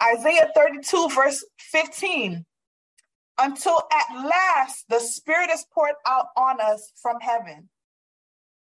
Isaiah 0.02 0.50
32, 0.56 1.10
verse 1.14 1.44
15. 1.58 2.46
Until 3.40 3.82
at 3.92 4.24
last 4.24 4.86
the 4.88 5.00
Spirit 5.00 5.50
is 5.50 5.66
poured 5.72 5.94
out 6.06 6.26
on 6.36 6.60
us 6.60 6.92
from 7.00 7.20
heaven. 7.20 7.68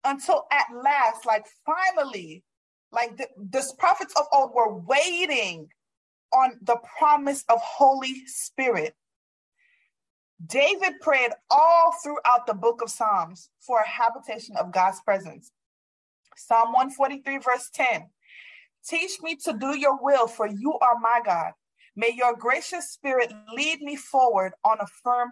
Until 0.03 0.45
at 0.51 0.65
last, 0.83 1.25
like 1.25 1.45
finally, 1.65 2.43
like 2.91 3.15
the, 3.17 3.27
the 3.37 3.63
prophets 3.77 4.13
of 4.17 4.25
old 4.33 4.51
were 4.55 4.75
waiting 4.75 5.67
on 6.33 6.53
the 6.61 6.77
promise 6.97 7.43
of 7.47 7.59
Holy 7.61 8.25
Spirit. 8.25 8.95
David 10.43 10.99
prayed 11.01 11.31
all 11.49 11.93
throughout 12.03 12.47
the 12.47 12.53
book 12.53 12.81
of 12.81 12.89
Psalms 12.89 13.49
for 13.59 13.79
a 13.79 13.87
habitation 13.87 14.57
of 14.57 14.71
God's 14.71 15.01
presence. 15.01 15.51
Psalm 16.35 16.73
143, 16.73 17.37
verse 17.37 17.69
10. 17.73 18.09
Teach 18.87 19.21
me 19.21 19.35
to 19.45 19.53
do 19.53 19.77
your 19.77 19.97
will, 20.01 20.27
for 20.27 20.47
you 20.47 20.73
are 20.81 20.99
my 20.99 21.21
God. 21.25 21.53
May 21.95 22.11
your 22.15 22.35
gracious 22.35 22.91
spirit 22.91 23.33
lead 23.53 23.81
me 23.81 23.95
forward 23.95 24.53
on 24.63 24.77
a 24.81 24.87
firm 25.03 25.31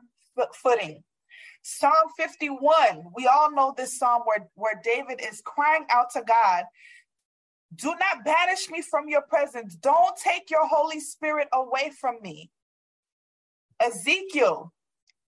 footing. 0.55 1.03
Psalm 1.63 2.09
51, 2.17 2.59
we 3.15 3.27
all 3.27 3.51
know 3.51 3.73
this 3.75 3.97
psalm 3.97 4.23
where, 4.25 4.49
where 4.55 4.81
David 4.83 5.21
is 5.23 5.41
crying 5.45 5.85
out 5.89 6.11
to 6.11 6.23
God 6.27 6.65
Do 7.75 7.95
not 7.99 8.25
banish 8.25 8.69
me 8.69 8.81
from 8.81 9.09
your 9.09 9.21
presence. 9.23 9.75
Don't 9.75 10.15
take 10.17 10.49
your 10.49 10.67
Holy 10.67 10.99
Spirit 10.99 11.47
away 11.53 11.91
from 11.99 12.17
me. 12.21 12.51
Ezekiel 13.79 14.73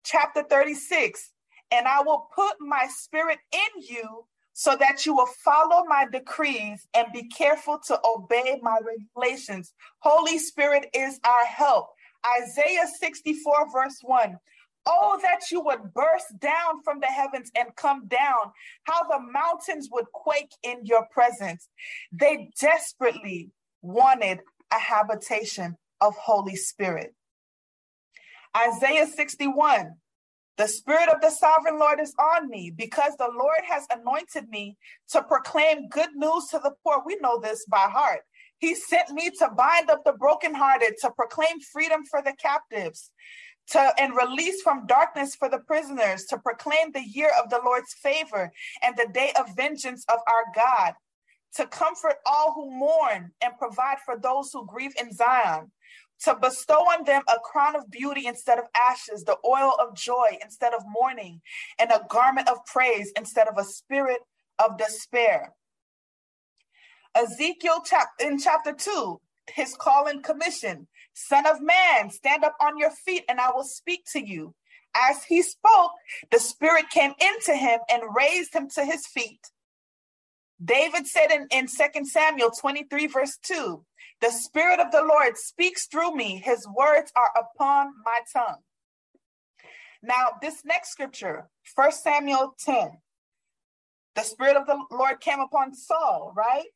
chapter 0.05 0.43
36, 0.43 1.33
and 1.71 1.87
I 1.87 2.03
will 2.03 2.29
put 2.35 2.55
my 2.61 2.87
spirit 2.91 3.39
in 3.53 3.83
you 3.83 4.27
so 4.53 4.77
that 4.79 5.07
you 5.07 5.15
will 5.15 5.29
follow 5.45 5.85
my 5.87 6.07
decrees 6.11 6.87
and 6.95 7.07
be 7.13 7.29
careful 7.29 7.79
to 7.87 7.99
obey 8.05 8.59
my 8.63 8.79
regulations. 8.85 9.73
Holy 10.01 10.39
Spirit 10.39 10.87
is 10.95 11.19
our 11.25 11.45
help. 11.47 11.89
Isaiah 12.43 12.87
64, 12.99 13.73
verse 13.73 13.99
1. 14.03 14.37
Oh, 14.87 15.19
that 15.23 15.51
you 15.51 15.61
would 15.63 15.93
burst 15.95 16.39
down 16.41 16.83
from 16.85 17.01
the 17.01 17.07
heavens 17.07 17.51
and 17.57 17.75
come 17.77 18.07
down, 18.09 18.53
how 18.85 19.05
the 19.05 19.21
mountains 19.21 19.89
would 19.93 20.07
quake 20.13 20.53
in 20.63 20.85
your 20.85 21.07
presence. 21.11 21.69
They 22.13 22.51
desperately 22.61 23.51
wanted 23.83 24.41
a 24.73 24.79
habitation 24.79 25.77
of 26.01 26.15
Holy 26.17 26.57
Spirit. 26.57 27.15
Isaiah 28.57 29.07
61, 29.07 29.95
the 30.57 30.67
Spirit 30.67 31.09
of 31.09 31.21
the 31.21 31.31
Sovereign 31.31 31.79
Lord 31.79 32.01
is 32.01 32.15
on 32.19 32.51
me 32.51 32.73
because 32.77 33.13
the 33.17 33.31
Lord 33.33 33.61
has 33.69 33.87
anointed 33.91 34.49
me 34.49 34.77
to 35.11 35.23
proclaim 35.23 35.89
good 35.89 36.11
news 36.15 36.49
to 36.51 36.59
the 36.59 36.73
poor. 36.85 37.03
We 37.05 37.17
know 37.21 37.39
this 37.41 37.65
by 37.67 37.89
heart. 37.89 38.21
He 38.59 38.75
sent 38.75 39.11
me 39.11 39.31
to 39.39 39.51
bind 39.57 39.89
up 39.89 40.05
the 40.05 40.13
brokenhearted, 40.13 40.95
to 41.01 41.11
proclaim 41.13 41.61
freedom 41.61 42.05
for 42.05 42.21
the 42.23 42.35
captives, 42.35 43.11
to 43.69 43.93
and 43.99 44.15
release 44.15 44.61
from 44.63 44.87
darkness 44.87 45.35
for 45.35 45.49
the 45.49 45.61
prisoners, 45.61 46.25
to 46.27 46.39
proclaim 46.39 46.93
the 46.93 47.07
year 47.07 47.31
of 47.43 47.51
the 47.51 47.61
Lord's 47.65 47.95
favor 47.95 48.53
and 48.83 48.97
the 48.97 49.09
day 49.15 49.33
of 49.39 49.57
vengeance 49.57 50.05
of 50.13 50.19
our 50.27 50.45
God, 50.55 50.95
to 51.55 51.67
comfort 51.67 52.17
all 52.27 52.53
who 52.53 52.71
mourn 52.71 53.31
and 53.41 53.57
provide 53.59 53.99
for 54.05 54.19
those 54.19 54.51
who 54.53 54.67
grieve 54.67 54.93
in 55.01 55.13
Zion, 55.13 55.71
to 56.25 56.35
bestow 56.35 56.75
on 56.75 57.05
them 57.05 57.23
a 57.29 57.39
crown 57.41 57.77
of 57.77 57.91
beauty 57.91 58.27
instead 58.27 58.59
of 58.59 58.65
ashes, 58.75 59.25
the 59.25 59.37
oil 59.47 59.75
of 59.81 59.95
joy 59.95 60.39
instead 60.43 60.75
of 60.75 60.83
mourning, 60.89 61.41
and 61.79 61.91
a 61.91 62.05
garment 62.09 62.49
of 62.49 62.65
praise 62.67 63.13
instead 63.17 63.49
of 63.49 63.59
a 63.59 63.65
spirit 63.65 64.21
of 64.59 64.79
despair. 64.79 65.55
Ezekiel 67.15 67.83
in 68.21 68.39
chapter 68.39 68.73
2, 68.73 69.21
his 69.55 69.75
call 69.75 70.07
and 70.07 70.23
commission 70.23 70.87
Son 71.13 71.47
of 71.47 71.61
man, 71.61 72.11
stand 72.11 72.45
up 72.45 72.57
on 72.61 72.79
your 72.79 72.91
feet, 72.91 73.25
and 73.29 73.41
I 73.41 73.51
will 73.51 73.65
speak 73.65 74.05
to 74.13 74.25
you. 74.25 74.55
As 74.95 75.25
he 75.25 75.43
spoke, 75.43 75.93
the 76.31 76.39
Spirit 76.39 76.91
came 76.91 77.13
into 77.21 77.55
him 77.55 77.81
and 77.91 78.15
raised 78.15 78.55
him 78.55 78.69
to 78.71 78.85
his 78.85 79.07
feet. 79.07 79.41
David 80.63 81.07
said 81.07 81.31
in, 81.31 81.47
in 81.51 81.67
2 81.67 82.05
Samuel 82.05 82.51
23, 82.51 83.07
verse 83.07 83.39
2, 83.43 83.85
The 84.21 84.31
Spirit 84.31 84.81
of 84.81 84.93
the 84.93 85.03
Lord 85.03 85.39
speaks 85.39 85.87
through 85.87 86.15
me, 86.15 86.43
his 86.45 86.67
words 86.69 87.11
are 87.17 87.31
upon 87.35 87.93
my 88.05 88.21
tongue. 88.33 88.59
Now, 90.03 90.33
this 90.43 90.65
next 90.65 90.91
scripture, 90.91 91.49
1 91.75 91.93
Samuel 91.93 92.55
10, 92.59 92.99
the 94.15 94.23
Spirit 94.23 94.57
of 94.57 94.67
the 94.67 94.79
Lord 94.91 95.21
came 95.21 95.41
upon 95.41 95.75
Saul, 95.75 96.33
right? 96.37 96.67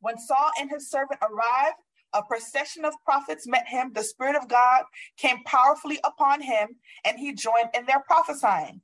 When 0.00 0.18
Saul 0.18 0.50
and 0.58 0.70
his 0.70 0.90
servant 0.90 1.20
arrived, 1.22 1.76
a 2.12 2.22
procession 2.22 2.84
of 2.84 2.94
prophets 3.04 3.46
met 3.46 3.66
him. 3.66 3.92
The 3.94 4.04
Spirit 4.04 4.36
of 4.36 4.48
God 4.48 4.84
came 5.16 5.42
powerfully 5.44 5.98
upon 6.04 6.42
him, 6.42 6.76
and 7.04 7.18
he 7.18 7.32
joined 7.32 7.70
in 7.74 7.86
their 7.86 8.02
prophesying. 8.06 8.82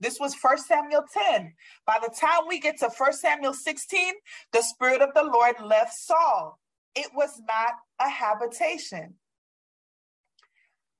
This 0.00 0.18
was 0.18 0.34
1 0.40 0.58
Samuel 0.58 1.04
10. 1.30 1.54
By 1.86 1.98
the 2.02 2.14
time 2.14 2.48
we 2.48 2.58
get 2.58 2.78
to 2.78 2.90
1 2.96 3.12
Samuel 3.12 3.54
16, 3.54 4.14
the 4.52 4.62
Spirit 4.62 5.02
of 5.02 5.14
the 5.14 5.22
Lord 5.22 5.54
left 5.62 5.94
Saul. 5.94 6.58
It 6.94 7.08
was 7.14 7.40
not 7.46 7.74
a 8.00 8.08
habitation. 8.08 9.14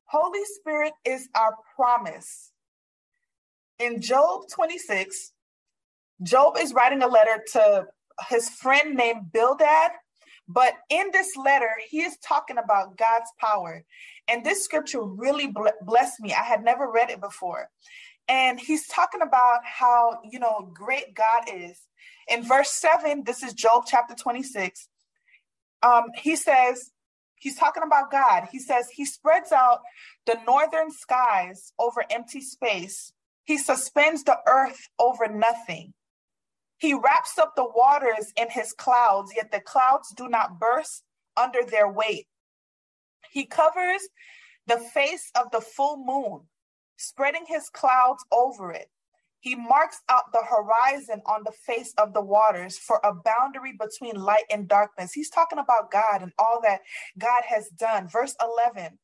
Holy 0.07 0.45
Spirit 0.45 0.93
is 1.05 1.29
our 1.35 1.55
promise. 1.75 2.53
In 3.79 4.01
Job 4.01 4.43
26, 4.53 5.33
Job 6.23 6.57
is 6.59 6.73
writing 6.73 7.03
a 7.03 7.09
letter 7.09 7.43
to 7.53 7.87
his 8.29 8.49
friend 8.49 8.95
named 8.95 9.33
Bildad. 9.33 9.91
But 10.47 10.75
in 10.91 11.11
this 11.13 11.37
letter, 11.37 11.71
he 11.89 12.03
is 12.03 12.19
talking 12.19 12.59
about 12.59 12.99
God's 12.99 13.31
power. 13.41 13.83
And 14.29 14.45
this 14.45 14.63
scripture 14.63 15.03
really 15.03 15.53
blessed 15.83 16.21
me. 16.21 16.35
I 16.35 16.43
had 16.43 16.63
never 16.63 16.91
read 16.91 17.11
it 17.11 17.21
before. 17.21 17.71
And 18.29 18.61
he's 18.61 18.87
talking 18.87 19.23
about 19.23 19.61
how, 19.65 20.19
you 20.31 20.39
know, 20.39 20.71
great 20.73 21.15
God 21.15 21.45
is. 21.53 21.81
In 22.29 22.43
verse 22.43 22.71
7, 22.71 23.25
this 23.25 23.43
is 23.43 23.55
Job 23.55 23.85
chapter 23.87 24.15
26. 24.15 24.89
Um, 25.85 26.05
he 26.17 26.37
says, 26.37 26.91
he's 27.37 27.57
talking 27.57 27.83
about 27.85 28.11
God. 28.11 28.49
He 28.51 28.59
says, 28.59 28.89
He 28.91 29.05
spreads 29.05 29.53
out 29.53 29.81
the 30.27 30.39
northern 30.47 30.91
skies 30.91 31.73
over 31.79 32.05
empty 32.11 32.41
space, 32.41 33.13
He 33.45 33.59
suspends 33.59 34.25
the 34.25 34.39
earth 34.49 34.89
over 34.99 35.29
nothing. 35.29 35.93
He 36.79 36.95
wraps 36.95 37.39
up 37.39 37.55
the 37.57 37.65
waters 37.65 38.33
in 38.37 38.51
his 38.51 38.73
clouds, 38.73 39.33
yet 39.37 39.53
the 39.53 39.61
clouds 39.61 40.13
do 40.17 40.29
not 40.29 40.59
burst 40.59 41.05
under 41.37 41.61
their 41.65 41.89
weight. 41.89 42.27
He 43.31 43.47
covers 43.47 44.09
the 44.67 44.79
face 44.79 45.31
of 45.35 45.51
the 45.51 45.61
full 45.61 45.97
moon, 45.97 46.43
spreading 46.97 47.47
his 47.49 47.71
clouds 47.71 48.25
over 48.33 48.73
it. 48.73 48.89
He 49.45 49.55
marks 49.55 50.01
out 50.09 50.33
the 50.33 50.43
horizon 50.43 51.21
on 51.27 51.43
the 51.45 51.53
face 51.53 51.93
of 51.99 52.15
the 52.15 52.23
waters 52.23 52.79
for 52.79 52.99
a 53.05 53.13
boundary 53.13 53.75
between 53.79 54.17
light 54.17 54.47
and 54.51 54.67
darkness. 54.67 55.13
He's 55.13 55.29
talking 55.29 55.59
about 55.59 55.91
God 55.91 56.23
and 56.23 56.33
all 56.39 56.63
that 56.63 56.81
God 57.19 57.43
has 57.47 57.69
done. 57.69 58.09
Verse 58.09 58.35
11 58.41 58.99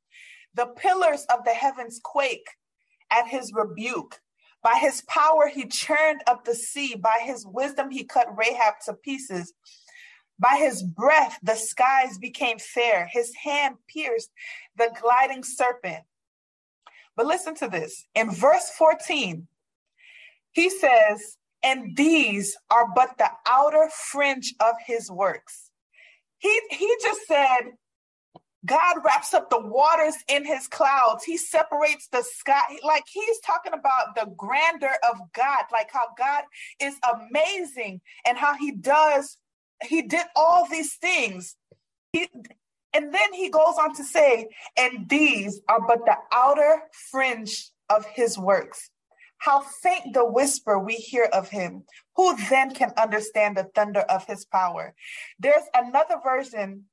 The 0.55 0.69
pillars 0.69 1.27
of 1.31 1.45
the 1.45 1.51
heavens 1.51 2.01
quake 2.03 2.49
at 3.11 3.29
his 3.29 3.53
rebuke. 3.53 4.19
By 4.63 4.79
his 4.81 5.03
power, 5.03 5.47
he 5.47 5.67
churned 5.67 6.23
up 6.27 6.47
the 6.47 6.55
sea. 6.55 6.95
By 6.95 7.21
his 7.23 7.45
wisdom, 7.47 7.91
he 7.91 8.05
cut 8.05 8.35
Rahab 8.35 8.77
to 8.87 8.95
pieces. 8.95 9.53
By 10.39 10.57
his 10.57 10.83
breath, 10.83 11.39
the 11.43 11.55
skies 11.55 12.17
became 12.17 12.59
fair. 12.59 13.11
His 13.13 13.35
hand 13.45 13.75
pierced 13.89 14.31
the 14.75 14.91
gliding 15.03 15.45
serpent. 15.45 16.05
But 17.15 17.27
listen 17.27 17.55
to 17.57 17.69
this. 17.69 18.07
In 18.15 18.31
verse 18.31 18.71
14, 18.71 19.47
he 20.53 20.71
says, 20.71 21.37
And 21.63 21.97
these 21.97 22.57
are 22.71 22.89
but 22.95 23.19
the 23.19 23.31
outer 23.47 23.89
fringe 24.11 24.55
of 24.61 24.75
his 24.87 25.11
works. 25.11 25.71
He, 26.39 26.61
he 26.71 26.97
just 27.03 27.27
said, 27.27 27.73
God 28.67 28.97
wraps 29.05 29.33
up 29.33 29.49
the 29.49 29.61
waters 29.61 30.15
in 30.29 30.45
his 30.45 30.67
clouds. 30.67 31.25
He 31.25 31.37
separates 31.37 32.09
the 32.09 32.23
sky. 32.23 32.79
Like 32.85 33.05
he's 33.11 33.41
talking 33.41 33.73
about 33.73 34.15
the 34.15 34.31
grandeur 34.37 34.97
of 35.11 35.17
God, 35.33 35.65
like 35.73 35.91
how 35.91 36.09
God 36.19 36.45
is 36.81 36.95
amazing 37.11 38.01
and 38.27 38.37
how 38.37 38.55
he 38.57 38.73
does, 38.73 39.39
he 39.83 40.03
did 40.03 40.27
all 40.37 40.67
these 40.71 40.95
things. 40.97 41.57
He, 42.13 42.29
and 42.93 43.15
then 43.15 43.33
he 43.33 43.49
goes 43.49 43.77
on 43.81 43.95
to 43.95 44.05
say, 44.05 44.49
and 44.77 45.09
these 45.09 45.61
are 45.69 45.81
but 45.87 46.05
the 46.05 46.17
outer 46.33 46.83
fringe 47.11 47.71
of 47.89 48.05
his 48.05 48.37
works. 48.37 48.90
How 49.41 49.61
faint 49.61 50.13
the 50.13 50.25
whisper 50.25 50.79
we 50.79 50.95
hear 50.95 51.25
of 51.33 51.49
him. 51.49 51.85
Who 52.17 52.37
then 52.49 52.75
can 52.75 52.93
understand 52.97 53.57
the 53.57 53.71
thunder 53.75 54.01
of 54.01 54.27
his 54.27 54.45
power? 54.45 54.95
There's 55.39 55.65
another 55.75 56.17
version 56.23 56.85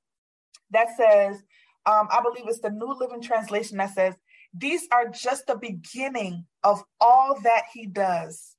that 0.71 0.95
says, 0.95 1.43
um, 1.85 2.07
I 2.09 2.21
believe 2.21 2.47
it's 2.47 2.61
the 2.61 2.69
New 2.69 2.93
Living 2.97 3.21
Translation 3.21 3.77
that 3.77 3.93
says, 3.93 4.15
These 4.53 4.87
are 4.93 5.09
just 5.09 5.47
the 5.47 5.57
beginning 5.57 6.45
of 6.63 6.83
all 7.01 7.37
that 7.43 7.63
he 7.73 7.85
does, 7.85 8.55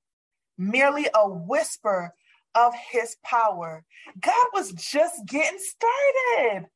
merely 0.58 1.06
a 1.14 1.28
whisper 1.28 2.14
of 2.54 2.74
his 2.90 3.16
power. 3.24 3.84
God 4.20 4.46
was 4.52 4.72
just 4.72 5.24
getting 5.26 5.58
started. 5.58 6.68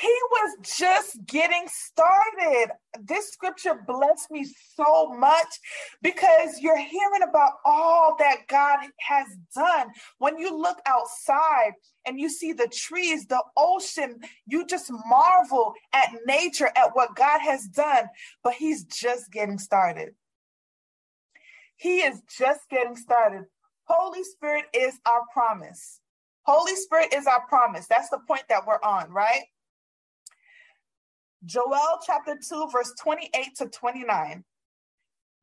He 0.00 0.12
was 0.32 0.56
just 0.76 1.24
getting 1.26 1.68
started. 1.68 2.72
This 3.00 3.30
scripture 3.30 3.80
blessed 3.86 4.28
me 4.28 4.44
so 4.74 5.14
much 5.14 5.46
because 6.02 6.60
you're 6.60 6.76
hearing 6.76 7.22
about 7.22 7.52
all 7.64 8.16
that 8.18 8.48
God 8.48 8.80
has 8.98 9.28
done. 9.54 9.88
When 10.18 10.36
you 10.36 10.56
look 10.60 10.78
outside 10.86 11.74
and 12.06 12.18
you 12.18 12.28
see 12.28 12.52
the 12.52 12.66
trees, 12.66 13.26
the 13.26 13.40
ocean, 13.56 14.18
you 14.46 14.66
just 14.66 14.90
marvel 15.06 15.74
at 15.92 16.08
nature, 16.26 16.72
at 16.74 16.90
what 16.94 17.14
God 17.14 17.40
has 17.40 17.66
done, 17.66 18.06
but 18.42 18.54
He's 18.54 18.84
just 18.86 19.30
getting 19.30 19.58
started. 19.58 20.14
He 21.76 21.98
is 21.98 22.20
just 22.36 22.68
getting 22.68 22.96
started. 22.96 23.44
Holy 23.84 24.24
Spirit 24.24 24.64
is 24.74 24.98
our 25.06 25.22
promise. 25.32 26.00
Holy 26.42 26.74
Spirit 26.74 27.14
is 27.14 27.28
our 27.28 27.46
promise. 27.46 27.86
That's 27.86 28.08
the 28.08 28.18
point 28.26 28.42
that 28.48 28.66
we're 28.66 28.82
on, 28.82 29.12
right? 29.12 29.44
Joel 31.44 32.00
chapter 32.06 32.36
2, 32.36 32.68
verse 32.72 32.92
28 33.00 33.56
to 33.56 33.66
29. 33.68 34.44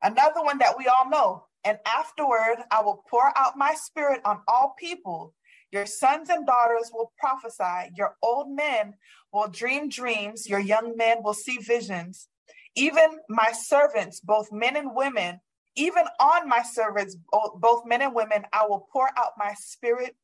Another 0.02 0.42
one 0.42 0.58
that 0.58 0.76
we 0.76 0.86
all 0.86 1.08
know. 1.08 1.44
And 1.64 1.78
afterward, 1.86 2.64
I 2.70 2.82
will 2.82 3.04
pour 3.08 3.32
out 3.38 3.56
my 3.56 3.74
spirit 3.74 4.20
on 4.24 4.40
all 4.48 4.74
people. 4.78 5.34
Your 5.70 5.86
sons 5.86 6.28
and 6.28 6.44
daughters 6.46 6.90
will 6.92 7.12
prophesy. 7.18 7.92
Your 7.96 8.16
old 8.22 8.50
men 8.50 8.94
will 9.32 9.48
dream 9.48 9.88
dreams. 9.88 10.48
Your 10.48 10.58
young 10.58 10.96
men 10.96 11.22
will 11.22 11.34
see 11.34 11.58
visions. 11.58 12.28
Even 12.74 13.18
my 13.28 13.52
servants, 13.52 14.20
both 14.20 14.50
men 14.50 14.76
and 14.76 14.94
women, 14.94 15.40
even 15.76 16.04
on 16.20 16.48
my 16.48 16.62
servants, 16.62 17.16
both 17.56 17.86
men 17.86 18.02
and 18.02 18.14
women, 18.14 18.44
I 18.52 18.66
will 18.66 18.86
pour 18.92 19.08
out 19.16 19.32
my 19.38 19.54
spirit 19.56 20.16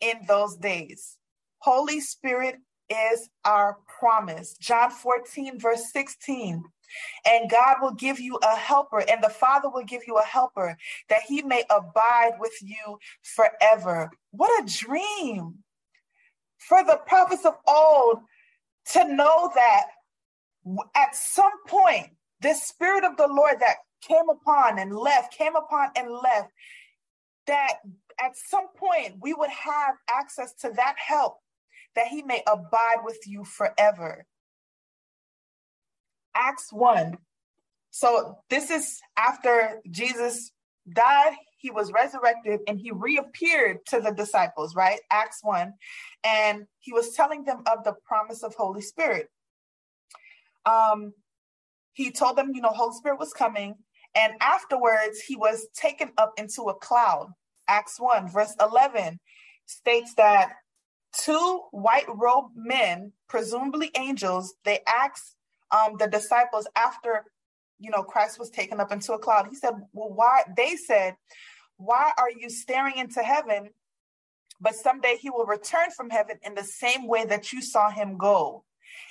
in 0.00 0.20
those 0.26 0.56
days. 0.56 1.18
Holy 1.58 2.00
Spirit 2.00 2.56
is 2.90 3.28
our 3.44 3.78
promise. 3.98 4.56
John 4.58 4.90
14, 4.90 5.58
verse 5.58 5.92
16. 5.92 6.64
And 7.26 7.50
God 7.50 7.76
will 7.82 7.92
give 7.92 8.18
you 8.18 8.38
a 8.42 8.56
helper, 8.56 9.00
and 9.00 9.22
the 9.22 9.28
Father 9.28 9.68
will 9.68 9.84
give 9.84 10.02
you 10.06 10.16
a 10.16 10.24
helper 10.24 10.76
that 11.10 11.22
he 11.22 11.42
may 11.42 11.64
abide 11.68 12.32
with 12.38 12.54
you 12.62 12.98
forever. 13.22 14.10
What 14.30 14.62
a 14.62 14.66
dream 14.66 15.58
for 16.56 16.82
the 16.84 17.00
prophets 17.06 17.44
of 17.44 17.54
old 17.66 18.20
to 18.92 19.04
know 19.14 19.50
that 19.54 19.86
at 20.94 21.14
some 21.14 21.52
point, 21.66 22.08
the 22.40 22.54
Spirit 22.54 23.04
of 23.04 23.16
the 23.16 23.28
Lord 23.28 23.56
that 23.60 23.76
came 24.00 24.28
upon 24.30 24.78
and 24.78 24.96
left, 24.96 25.36
came 25.36 25.56
upon 25.56 25.90
and 25.94 26.10
left, 26.10 26.50
that 27.46 27.74
at 28.20 28.36
some 28.36 28.68
point 28.76 29.16
we 29.20 29.34
would 29.34 29.50
have 29.50 29.94
access 30.10 30.54
to 30.54 30.70
that 30.70 30.94
help 30.96 31.38
that 31.94 32.08
he 32.08 32.22
may 32.22 32.42
abide 32.46 32.98
with 33.04 33.18
you 33.26 33.44
forever. 33.44 34.24
Acts 36.34 36.72
1. 36.72 37.18
So 37.90 38.38
this 38.50 38.70
is 38.70 39.00
after 39.16 39.80
Jesus 39.90 40.52
died, 40.92 41.32
he 41.58 41.70
was 41.70 41.92
resurrected 41.92 42.60
and 42.68 42.78
he 42.78 42.92
reappeared 42.92 43.78
to 43.86 44.00
the 44.00 44.12
disciples, 44.12 44.74
right? 44.74 45.00
Acts 45.10 45.40
1. 45.42 45.72
And 46.24 46.66
he 46.78 46.92
was 46.92 47.14
telling 47.14 47.44
them 47.44 47.62
of 47.70 47.84
the 47.84 47.94
promise 48.06 48.42
of 48.42 48.54
Holy 48.54 48.80
Spirit. 48.80 49.28
Um, 50.64 51.12
he 51.92 52.12
told 52.12 52.36
them, 52.36 52.52
you 52.54 52.60
know, 52.60 52.70
Holy 52.70 52.94
Spirit 52.94 53.18
was 53.18 53.32
coming. 53.32 53.74
And 54.14 54.34
afterwards, 54.40 55.20
he 55.20 55.36
was 55.36 55.66
taken 55.74 56.12
up 56.16 56.32
into 56.38 56.62
a 56.62 56.74
cloud. 56.74 57.32
Acts 57.66 57.98
1, 57.98 58.30
verse 58.30 58.54
11 58.60 59.18
states 59.66 60.14
that 60.14 60.52
two 61.18 61.62
white 61.70 62.06
robed 62.08 62.56
men, 62.56 63.12
presumably 63.28 63.90
angels, 63.96 64.54
they 64.64 64.80
asked 64.86 65.36
um, 65.70 65.96
the 65.98 66.06
disciples 66.06 66.66
after 66.76 67.24
you 67.78 67.90
know 67.90 68.02
Christ 68.02 68.38
was 68.38 68.50
taken 68.50 68.80
up 68.80 68.92
into 68.92 69.12
a 69.12 69.18
cloud. 69.18 69.48
He 69.48 69.56
said, 69.56 69.74
"Well, 69.92 70.10
why?" 70.10 70.42
They 70.56 70.76
said, 70.76 71.16
"Why 71.76 72.12
are 72.18 72.30
you 72.30 72.50
staring 72.50 72.96
into 72.96 73.20
heaven? 73.20 73.70
But 74.60 74.74
someday 74.74 75.16
he 75.20 75.30
will 75.30 75.46
return 75.46 75.90
from 75.96 76.10
heaven 76.10 76.38
in 76.42 76.54
the 76.54 76.64
same 76.64 77.06
way 77.06 77.24
that 77.26 77.52
you 77.52 77.62
saw 77.62 77.90
him 77.90 78.16
go." 78.16 78.64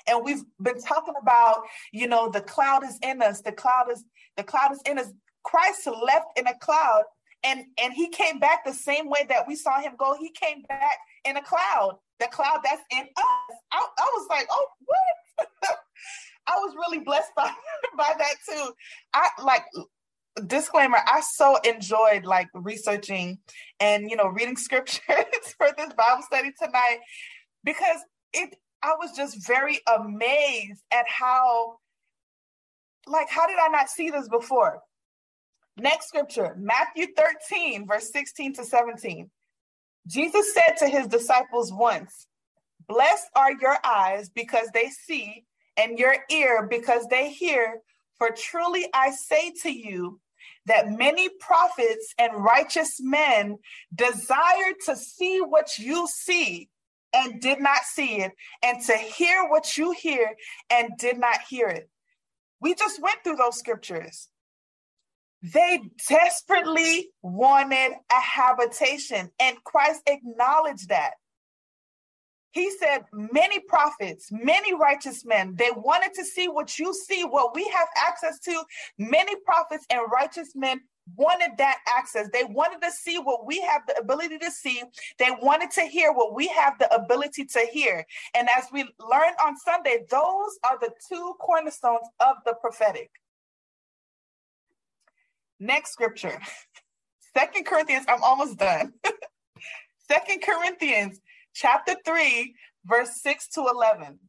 And 0.07 0.23
we've 0.23 0.43
been 0.61 0.81
talking 0.81 1.13
about, 1.21 1.63
you 1.91 2.07
know, 2.07 2.29
the 2.29 2.41
cloud 2.41 2.83
is 2.83 2.97
in 3.03 3.21
us. 3.21 3.41
The 3.41 3.51
cloud 3.51 3.91
is 3.91 4.03
the 4.35 4.43
cloud 4.43 4.71
is 4.71 4.81
in 4.85 4.99
us. 4.99 5.11
Christ 5.43 5.87
left 5.87 6.37
in 6.37 6.47
a 6.47 6.57
cloud 6.57 7.03
and 7.43 7.65
and 7.81 7.93
he 7.93 8.09
came 8.09 8.39
back 8.39 8.65
the 8.65 8.73
same 8.73 9.09
way 9.09 9.25
that 9.29 9.47
we 9.47 9.55
saw 9.55 9.79
him 9.79 9.93
go. 9.97 10.15
He 10.19 10.31
came 10.31 10.63
back 10.63 10.97
in 11.25 11.37
a 11.37 11.41
cloud, 11.41 11.97
the 12.19 12.27
cloud 12.27 12.59
that's 12.63 12.81
in 12.91 13.03
us. 13.03 13.57
I, 13.71 13.85
I 13.97 14.05
was 14.15 14.27
like, 14.29 14.47
oh, 14.49 14.67
what? 14.85 15.77
I 16.47 16.55
was 16.55 16.73
really 16.75 16.99
blessed 16.99 17.31
by 17.35 17.51
by 17.97 18.13
that 18.17 18.35
too. 18.47 18.71
I 19.13 19.29
like 19.43 19.63
disclaimer 20.45 20.99
i 21.07 21.19
so 21.19 21.57
enjoyed 21.63 22.25
like 22.25 22.47
researching 22.53 23.39
and 23.79 24.09
you 24.09 24.15
know 24.15 24.27
reading 24.27 24.55
scriptures 24.57 25.01
for 25.57 25.67
this 25.77 25.93
bible 25.93 26.23
study 26.23 26.51
tonight 26.61 26.99
because 27.63 27.99
it 28.33 28.55
i 28.83 28.93
was 28.99 29.15
just 29.15 29.47
very 29.47 29.79
amazed 29.97 30.83
at 30.91 31.05
how 31.07 31.77
like 33.07 33.29
how 33.29 33.47
did 33.47 33.57
i 33.57 33.67
not 33.69 33.89
see 33.89 34.09
this 34.09 34.27
before 34.27 34.81
next 35.77 36.07
scripture 36.07 36.55
matthew 36.59 37.07
13 37.15 37.87
verse 37.87 38.11
16 38.11 38.53
to 38.53 38.65
17 38.65 39.29
jesus 40.07 40.53
said 40.53 40.75
to 40.77 40.87
his 40.87 41.07
disciples 41.07 41.71
once 41.71 42.27
blessed 42.87 43.29
are 43.35 43.51
your 43.51 43.77
eyes 43.83 44.29
because 44.29 44.69
they 44.73 44.89
see 44.89 45.45
and 45.77 45.99
your 45.99 46.15
ear 46.29 46.67
because 46.69 47.07
they 47.07 47.29
hear. 47.29 47.81
For 48.17 48.31
truly 48.35 48.87
I 48.93 49.11
say 49.11 49.53
to 49.61 49.69
you 49.69 50.19
that 50.65 50.91
many 50.91 51.29
prophets 51.39 52.13
and 52.17 52.33
righteous 52.33 52.99
men 52.99 53.57
desired 53.93 54.75
to 54.85 54.95
see 54.95 55.39
what 55.39 55.77
you 55.77 56.07
see 56.07 56.69
and 57.13 57.39
did 57.39 57.61
not 57.61 57.83
see 57.83 58.17
it, 58.17 58.33
and 58.61 58.83
to 58.83 58.93
hear 58.93 59.47
what 59.47 59.77
you 59.77 59.91
hear 59.91 60.35
and 60.69 60.89
did 60.99 61.17
not 61.17 61.39
hear 61.49 61.67
it. 61.67 61.89
We 62.59 62.75
just 62.75 63.01
went 63.01 63.23
through 63.23 63.37
those 63.37 63.57
scriptures. 63.57 64.27
They 65.43 65.81
desperately 66.09 67.09
wanted 67.21 67.93
a 68.11 68.21
habitation, 68.21 69.31
and 69.39 69.63
Christ 69.63 70.01
acknowledged 70.07 70.89
that. 70.89 71.11
He 72.51 72.71
said, 72.71 73.05
many 73.13 73.59
prophets, 73.59 74.29
many 74.31 74.73
righteous 74.73 75.23
men, 75.25 75.55
they 75.57 75.69
wanted 75.75 76.13
to 76.15 76.25
see 76.25 76.47
what 76.47 76.79
you 76.79 76.93
see, 76.93 77.23
what 77.23 77.53
we 77.53 77.67
have 77.67 77.87
access 78.07 78.39
to. 78.39 78.63
Many 78.97 79.35
prophets 79.45 79.85
and 79.91 80.01
righteous 80.11 80.55
men 80.55 80.81
wanted 81.15 81.51
that 81.59 81.77
access. 81.87 82.29
They 82.33 82.45
wanted 82.45 82.81
to 82.81 82.91
see 82.91 83.19
what 83.19 83.45
we 83.45 83.61
have 83.61 83.83
the 83.87 83.97
ability 83.99 84.39
to 84.39 84.51
see. 84.51 84.81
They 85.19 85.29
wanted 85.41 85.71
to 85.71 85.81
hear 85.81 86.11
what 86.13 86.33
we 86.35 86.47
have 86.47 86.79
the 86.79 86.93
ability 86.93 87.45
to 87.45 87.59
hear. 87.71 88.05
And 88.33 88.49
as 88.57 88.65
we 88.73 88.83
learned 88.83 89.35
on 89.45 89.57
Sunday, 89.57 90.05
those 90.09 90.57
are 90.63 90.79
the 90.79 90.91
two 91.07 91.35
cornerstones 91.39 92.07
of 92.19 92.37
the 92.45 92.55
prophetic. 92.55 93.11
Next 95.59 95.91
scripture. 95.91 96.39
Second 97.35 97.65
Corinthians, 97.65 98.05
I'm 98.07 98.23
almost 98.23 98.57
done. 98.57 98.93
Second 100.07 100.41
Corinthians 100.41 101.19
chapter 101.53 101.95
3, 102.05 102.53
verse 102.85 103.21
6 103.21 103.47
to 103.49 103.67
11. 103.67 104.19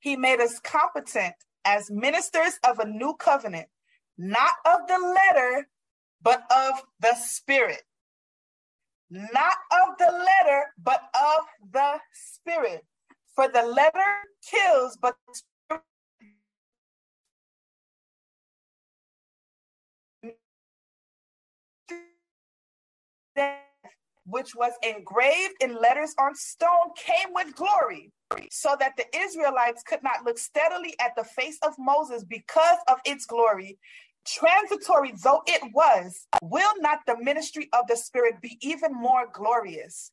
He 0.00 0.16
made 0.16 0.40
us 0.40 0.60
competent 0.60 1.34
as 1.64 1.90
ministers 1.90 2.58
of 2.68 2.78
a 2.78 2.86
new 2.86 3.14
covenant, 3.14 3.66
not 4.16 4.52
of 4.64 4.86
the 4.88 4.98
letter, 4.98 5.68
but 6.22 6.42
of 6.50 6.82
the 7.00 7.14
spirit. 7.14 7.82
Not 9.10 9.56
of 9.72 9.96
the 9.98 10.12
letter, 10.12 10.66
but 10.82 11.00
of 11.14 11.44
the 11.72 11.98
spirit. 12.12 12.84
For 13.34 13.48
the 13.48 13.62
letter 13.62 14.04
kills, 14.50 14.98
but 15.00 15.16
which 24.26 24.54
was 24.54 24.72
engraved 24.82 25.54
in 25.60 25.80
letters 25.80 26.14
on 26.20 26.34
stone, 26.34 26.90
came 26.96 27.32
with 27.34 27.54
glory, 27.56 28.12
so 28.50 28.76
that 28.78 28.96
the 28.96 29.06
Israelites 29.16 29.82
could 29.86 30.02
not 30.02 30.24
look 30.24 30.38
steadily 30.38 30.94
at 31.00 31.12
the 31.16 31.24
face 31.24 31.58
of 31.62 31.74
Moses 31.78 32.24
because 32.24 32.78
of 32.88 32.98
its 33.04 33.26
glory. 33.26 33.78
Transitory 34.26 35.14
though 35.24 35.42
it 35.46 35.62
was, 35.72 36.26
will 36.42 36.72
not 36.80 37.00
the 37.06 37.16
ministry 37.18 37.68
of 37.72 37.86
the 37.88 37.96
Spirit 37.96 38.40
be 38.42 38.58
even 38.60 38.92
more 38.92 39.26
glorious? 39.32 40.12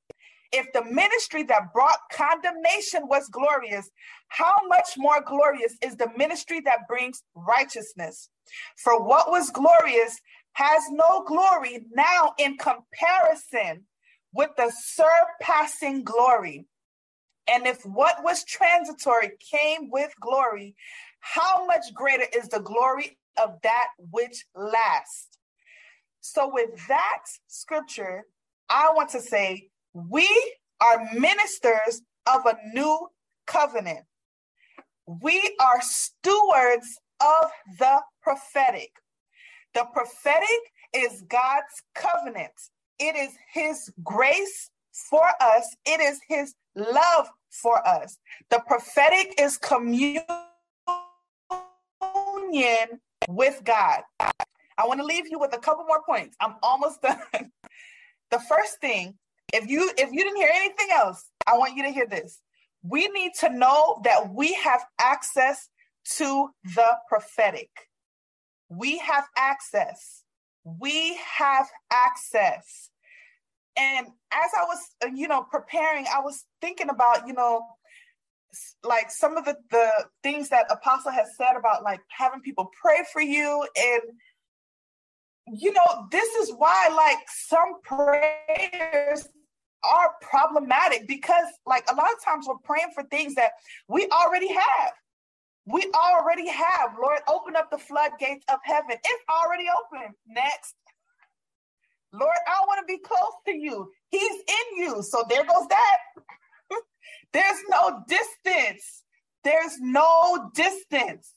If 0.53 0.67
the 0.73 0.85
ministry 0.85 1.43
that 1.43 1.73
brought 1.73 1.99
condemnation 2.11 3.07
was 3.07 3.27
glorious, 3.29 3.89
how 4.29 4.55
much 4.69 4.91
more 4.97 5.21
glorious 5.21 5.75
is 5.83 5.97
the 5.97 6.09
ministry 6.17 6.61
that 6.61 6.87
brings 6.87 7.23
righteousness? 7.35 8.29
For 8.77 9.03
what 9.03 9.29
was 9.29 9.49
glorious 9.49 10.17
has 10.55 10.83
no 10.91 11.23
glory 11.25 11.85
now 11.93 12.33
in 12.39 12.57
comparison 12.57 13.85
with 14.33 14.51
the 14.57 14.71
surpassing 14.75 16.03
glory. 16.03 16.65
And 17.47 17.67
if 17.67 17.85
what 17.85 18.23
was 18.23 18.45
transitory 18.45 19.31
came 19.51 19.89
with 19.91 20.13
glory, 20.21 20.75
how 21.19 21.65
much 21.65 21.93
greater 21.93 22.25
is 22.35 22.49
the 22.49 22.61
glory 22.61 23.17
of 23.37 23.55
that 23.63 23.87
which 24.11 24.45
lasts? 24.55 25.27
So, 26.21 26.49
with 26.51 26.69
that 26.87 27.23
scripture, 27.47 28.23
I 28.69 28.91
want 28.95 29.11
to 29.11 29.21
say 29.21 29.69
we 29.93 30.27
are 30.81 31.07
ministers 31.13 32.01
of 32.27 32.45
a 32.47 32.57
new 32.73 33.09
covenant. 33.45 34.05
We 35.05 35.55
are 35.61 35.81
stewards 35.81 36.99
of 37.21 37.51
the 37.79 38.01
prophetic. 38.23 38.91
The 39.75 39.83
prophetic 39.91 40.71
is 40.93 41.21
God's 41.27 41.83
covenant. 41.95 42.53
It 42.97 43.17
is 43.17 43.31
His 43.51 43.91
grace 44.01 44.71
for 45.09 45.27
us, 45.41 45.75
it 45.85 45.99
is 45.99 46.21
His 46.29 46.55
love 46.75 47.27
for 47.49 47.85
us. 47.85 48.17
The 48.49 48.63
prophetic 48.65 49.35
is 49.37 49.57
communion 49.57 50.23
with 53.27 53.61
God. 53.65 54.03
I 54.77 54.87
want 54.87 55.01
to 55.01 55.05
leave 55.05 55.27
you 55.29 55.39
with 55.39 55.53
a 55.53 55.59
couple 55.59 55.83
more 55.83 56.01
points. 56.07 56.37
I'm 56.39 56.55
almost 56.63 57.01
done. 57.01 57.19
the 58.31 58.39
first 58.47 58.79
thing, 58.79 59.15
if 59.51 59.67
you 59.67 59.91
if 59.97 60.09
you 60.13 60.23
didn't 60.23 60.37
hear 60.37 60.51
anything 60.53 60.87
else, 60.93 61.25
I 61.45 61.57
want 61.57 61.75
you 61.75 61.83
to 61.83 61.89
hear 61.91 62.07
this. 62.07 62.39
We 62.81 63.09
need 63.09 63.33
to 63.41 63.49
know 63.49 63.99
that 64.05 64.33
we 64.33 64.53
have 64.53 64.85
access 65.01 65.67
to 66.17 66.51
the 66.75 66.97
prophetic. 67.09 67.69
We 68.69 68.97
have 68.99 69.25
access 69.37 70.23
we 70.65 71.17
have 71.37 71.67
access. 71.91 72.89
And 73.77 74.07
as 74.07 74.51
I 74.57 74.63
was, 74.63 74.79
uh, 75.03 75.09
you 75.13 75.27
know, 75.27 75.43
preparing, 75.43 76.05
I 76.13 76.21
was 76.21 76.43
thinking 76.59 76.89
about, 76.89 77.27
you 77.27 77.33
know, 77.33 77.61
like 78.83 79.11
some 79.11 79.37
of 79.37 79.45
the, 79.45 79.57
the 79.69 79.89
things 80.23 80.49
that 80.49 80.65
Apostle 80.71 81.11
has 81.11 81.35
said 81.37 81.55
about 81.57 81.83
like 81.83 81.99
having 82.09 82.41
people 82.41 82.71
pray 82.81 82.99
for 83.11 83.21
you. 83.21 83.67
And, 83.77 84.01
you 85.59 85.73
know, 85.73 86.07
this 86.11 86.29
is 86.35 86.53
why 86.57 86.89
like 86.95 87.19
some 87.27 87.81
prayers 87.83 89.27
are 89.83 90.13
problematic 90.21 91.07
because 91.07 91.45
like 91.67 91.85
a 91.91 91.95
lot 91.95 92.11
of 92.11 92.23
times 92.23 92.47
we're 92.47 92.55
praying 92.63 92.91
for 92.95 93.03
things 93.03 93.35
that 93.35 93.51
we 93.87 94.07
already 94.07 94.51
have. 94.51 94.93
We 95.65 95.89
already 95.95 96.47
have. 96.49 96.91
Lord, 97.01 97.19
open 97.27 97.55
up 97.55 97.71
the 97.71 97.77
floodgates 97.77 98.45
of 98.51 98.59
heaven. 98.63 98.97
It's 99.03 99.23
already 99.29 99.65
open. 99.69 100.13
Next. 100.27 100.75
Lord, 102.13 102.37
I 102.47 102.65
want 102.67 102.79
to 102.87 102.93
be 102.93 102.99
close 102.99 103.33
to 103.47 103.55
you. 103.55 103.91
He's 104.09 104.21
in 104.31 104.77
you. 104.77 105.01
So 105.03 105.25
there 105.29 105.43
goes 105.45 105.67
that. 105.69 105.97
There's 107.33 107.59
no 107.69 108.03
distance. 108.07 109.03
There's 109.43 109.79
no 109.79 110.51
distance. 110.55 111.33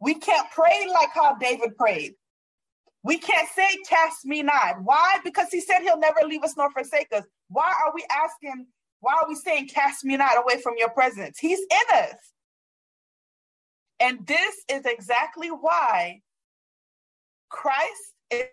We 0.00 0.14
can't 0.14 0.48
pray 0.52 0.86
like 0.92 1.10
how 1.14 1.36
David 1.36 1.76
prayed. 1.76 2.14
We 3.02 3.18
can't 3.18 3.48
say, 3.54 3.68
Cast 3.88 4.26
me 4.26 4.42
not. 4.42 4.82
Why? 4.82 5.18
Because 5.24 5.48
he 5.50 5.60
said 5.60 5.80
he'll 5.82 5.98
never 5.98 6.20
leave 6.26 6.42
us 6.44 6.56
nor 6.56 6.70
forsake 6.72 7.08
us. 7.12 7.24
Why 7.48 7.66
are 7.86 7.92
we 7.94 8.04
asking, 8.10 8.66
why 9.00 9.14
are 9.14 9.28
we 9.28 9.34
saying, 9.36 9.68
Cast 9.68 10.04
me 10.04 10.16
not 10.16 10.38
away 10.38 10.60
from 10.62 10.74
your 10.78 10.90
presence? 10.90 11.38
He's 11.38 11.60
in 11.60 11.96
us. 11.98 12.14
And 14.00 14.26
this 14.26 14.56
is 14.70 14.84
exactly 14.86 15.48
why 15.48 16.20
Christ 17.48 18.14
is 18.30 18.46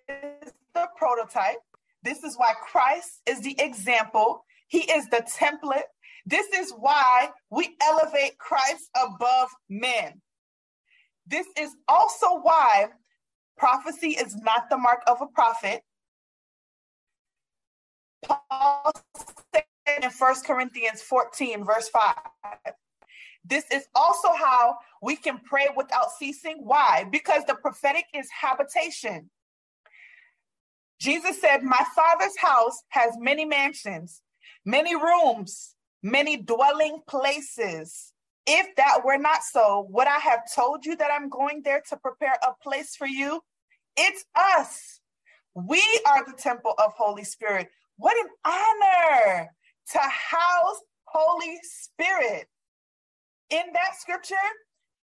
the 0.73 0.87
prototype. 0.97 1.57
This 2.03 2.23
is 2.23 2.35
why 2.37 2.53
Christ 2.61 3.21
is 3.25 3.41
the 3.41 3.55
example. 3.59 4.43
He 4.67 4.79
is 4.79 5.07
the 5.09 5.25
template. 5.37 5.83
This 6.25 6.47
is 6.55 6.73
why 6.77 7.29
we 7.51 7.75
elevate 7.81 8.37
Christ 8.39 8.89
above 8.95 9.49
men. 9.69 10.21
This 11.27 11.47
is 11.57 11.75
also 11.87 12.39
why 12.41 12.87
prophecy 13.57 14.11
is 14.11 14.35
not 14.35 14.69
the 14.69 14.77
mark 14.77 15.01
of 15.07 15.21
a 15.21 15.27
prophet. 15.27 15.81
Paul 18.23 18.91
said 19.53 19.63
in 20.03 20.09
1 20.09 20.35
Corinthians 20.45 21.01
14, 21.01 21.63
verse 21.63 21.89
5. 21.89 22.15
This 23.47 23.65
is 23.71 23.85
also 23.93 24.29
how 24.33 24.77
we 25.01 25.15
can 25.15 25.39
pray 25.39 25.67
without 25.75 26.11
ceasing. 26.17 26.57
Why? 26.59 27.05
Because 27.11 27.43
the 27.45 27.55
prophetic 27.55 28.05
is 28.13 28.27
habitation. 28.29 29.29
Jesus 30.99 31.39
said, 31.39 31.61
My 31.61 31.83
father's 31.95 32.37
house 32.37 32.81
has 32.89 33.13
many 33.19 33.45
mansions, 33.45 34.21
many 34.65 34.95
rooms, 34.95 35.75
many 36.01 36.37
dwelling 36.37 37.01
places. 37.07 38.13
If 38.47 38.75
that 38.77 39.01
were 39.03 39.17
not 39.17 39.43
so, 39.43 39.87
would 39.89 40.07
I 40.07 40.19
have 40.19 40.41
told 40.53 40.85
you 40.85 40.95
that 40.97 41.11
I'm 41.11 41.29
going 41.29 41.61
there 41.63 41.81
to 41.89 41.97
prepare 41.97 42.37
a 42.47 42.53
place 42.63 42.95
for 42.95 43.07
you? 43.07 43.41
It's 43.97 44.23
us. 44.35 44.99
We 45.53 45.83
are 46.07 46.25
the 46.25 46.37
temple 46.37 46.73
of 46.77 46.93
Holy 46.93 47.23
Spirit. 47.23 47.69
What 47.97 48.15
an 48.17 48.29
honor 48.45 49.49
to 49.93 49.99
house 49.99 50.81
Holy 51.05 51.59
Spirit. 51.63 52.47
In 53.49 53.63
that 53.73 53.95
scripture, 53.99 54.35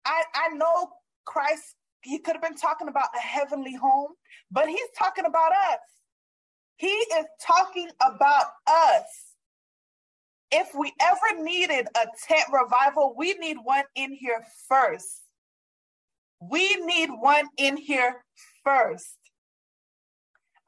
I, 0.05 0.23
I 0.33 0.55
know 0.55 0.89
Christ, 1.25 1.75
he 2.01 2.19
could 2.19 2.35
have 2.35 2.41
been 2.41 2.55
talking 2.55 2.87
about 2.87 3.09
a 3.15 3.19
heavenly 3.19 3.75
home, 3.75 4.11
but 4.51 4.67
he's 4.67 4.89
talking 4.97 5.25
about 5.25 5.51
us. 5.51 5.79
He 6.77 6.87
is 6.87 7.25
talking 7.45 7.89
about 8.01 8.47
us. 8.67 9.35
If 10.51 10.69
we 10.77 10.93
ever 11.01 11.43
needed 11.43 11.87
a 11.95 12.05
tent 12.27 12.45
revival, 12.51 13.15
we 13.17 13.33
need 13.35 13.57
one 13.63 13.85
in 13.95 14.11
here 14.11 14.43
first. 14.67 15.21
We 16.39 16.75
need 16.85 17.09
one 17.09 17.45
in 17.57 17.77
here 17.77 18.23
first. 18.63 19.17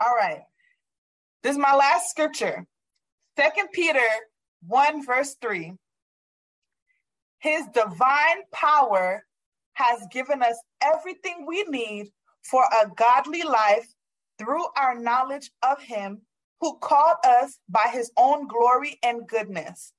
All 0.03 0.13
right. 0.15 0.41
This 1.43 1.53
is 1.53 1.57
my 1.57 1.75
last 1.75 2.09
scripture. 2.09 2.65
Second 3.37 3.69
Peter 3.73 3.99
1 4.67 5.05
verse 5.05 5.35
3. 5.41 5.73
His 7.45 7.67
divine 7.75 8.41
power 8.51 9.23
has 9.73 9.99
given 10.11 10.41
us 10.41 10.59
everything 10.81 11.45
we 11.45 11.61
need 11.65 12.07
for 12.41 12.63
a 12.63 12.87
godly 12.87 13.43
life 13.43 13.85
through 14.39 14.65
our 14.75 14.97
knowledge 14.97 15.51
of 15.61 15.79
him 15.79 16.21
who 16.59 16.79
called 16.79 17.17
us 17.23 17.59
by 17.69 17.91
his 17.93 18.11
own 18.17 18.47
glory 18.47 18.97
and 19.03 19.27
goodness. 19.27 19.93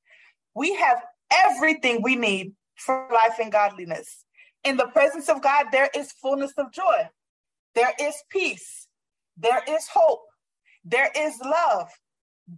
We 0.57 0.75
have 0.75 1.01
everything 1.31 2.03
we 2.03 2.17
need 2.17 2.53
for 2.75 3.09
life 3.13 3.39
and 3.41 3.53
godliness. 3.53 4.25
In 4.65 4.77
the 4.77 4.89
presence 4.89 5.29
of 5.29 5.41
God, 5.41 5.67
there 5.71 5.91
is 5.95 6.11
fullness 6.11 6.53
of 6.59 6.73
joy, 6.73 7.09
there 7.77 7.93
is 8.01 8.17
peace, 8.29 8.89
there 9.37 9.63
is 9.69 9.87
hope, 9.87 10.25
there 10.85 11.13
is 11.17 11.39
love. 11.45 11.91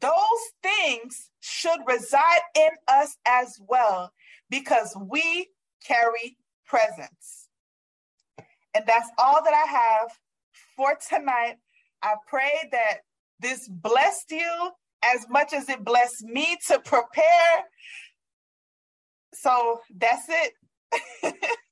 Those 0.01 0.43
things 0.63 1.31
should 1.41 1.81
reside 1.87 2.41
in 2.57 2.71
us 2.89 3.19
as 3.27 3.61
well 3.69 4.13
because 4.51 4.97
we 5.01 5.49
carry 5.87 6.37
presence. 6.67 7.49
And 8.75 8.85
that's 8.87 9.09
all 9.19 9.43
that 9.43 9.55
I 9.55 9.71
have 9.71 10.11
for 10.77 10.97
tonight. 11.09 11.57
I 12.03 12.15
pray 12.29 12.69
that 12.73 12.99
this 13.41 13.69
blessed 13.69 14.31
you 14.31 14.71
as 15.03 15.27
much 15.29 15.53
as 15.53 15.69
it 15.69 15.85
blessed 15.85 16.25
me 16.25 16.57
to 16.69 16.79
prepare. 16.81 17.65
So 19.35 19.81
that's 19.97 20.27
it. 20.29 20.53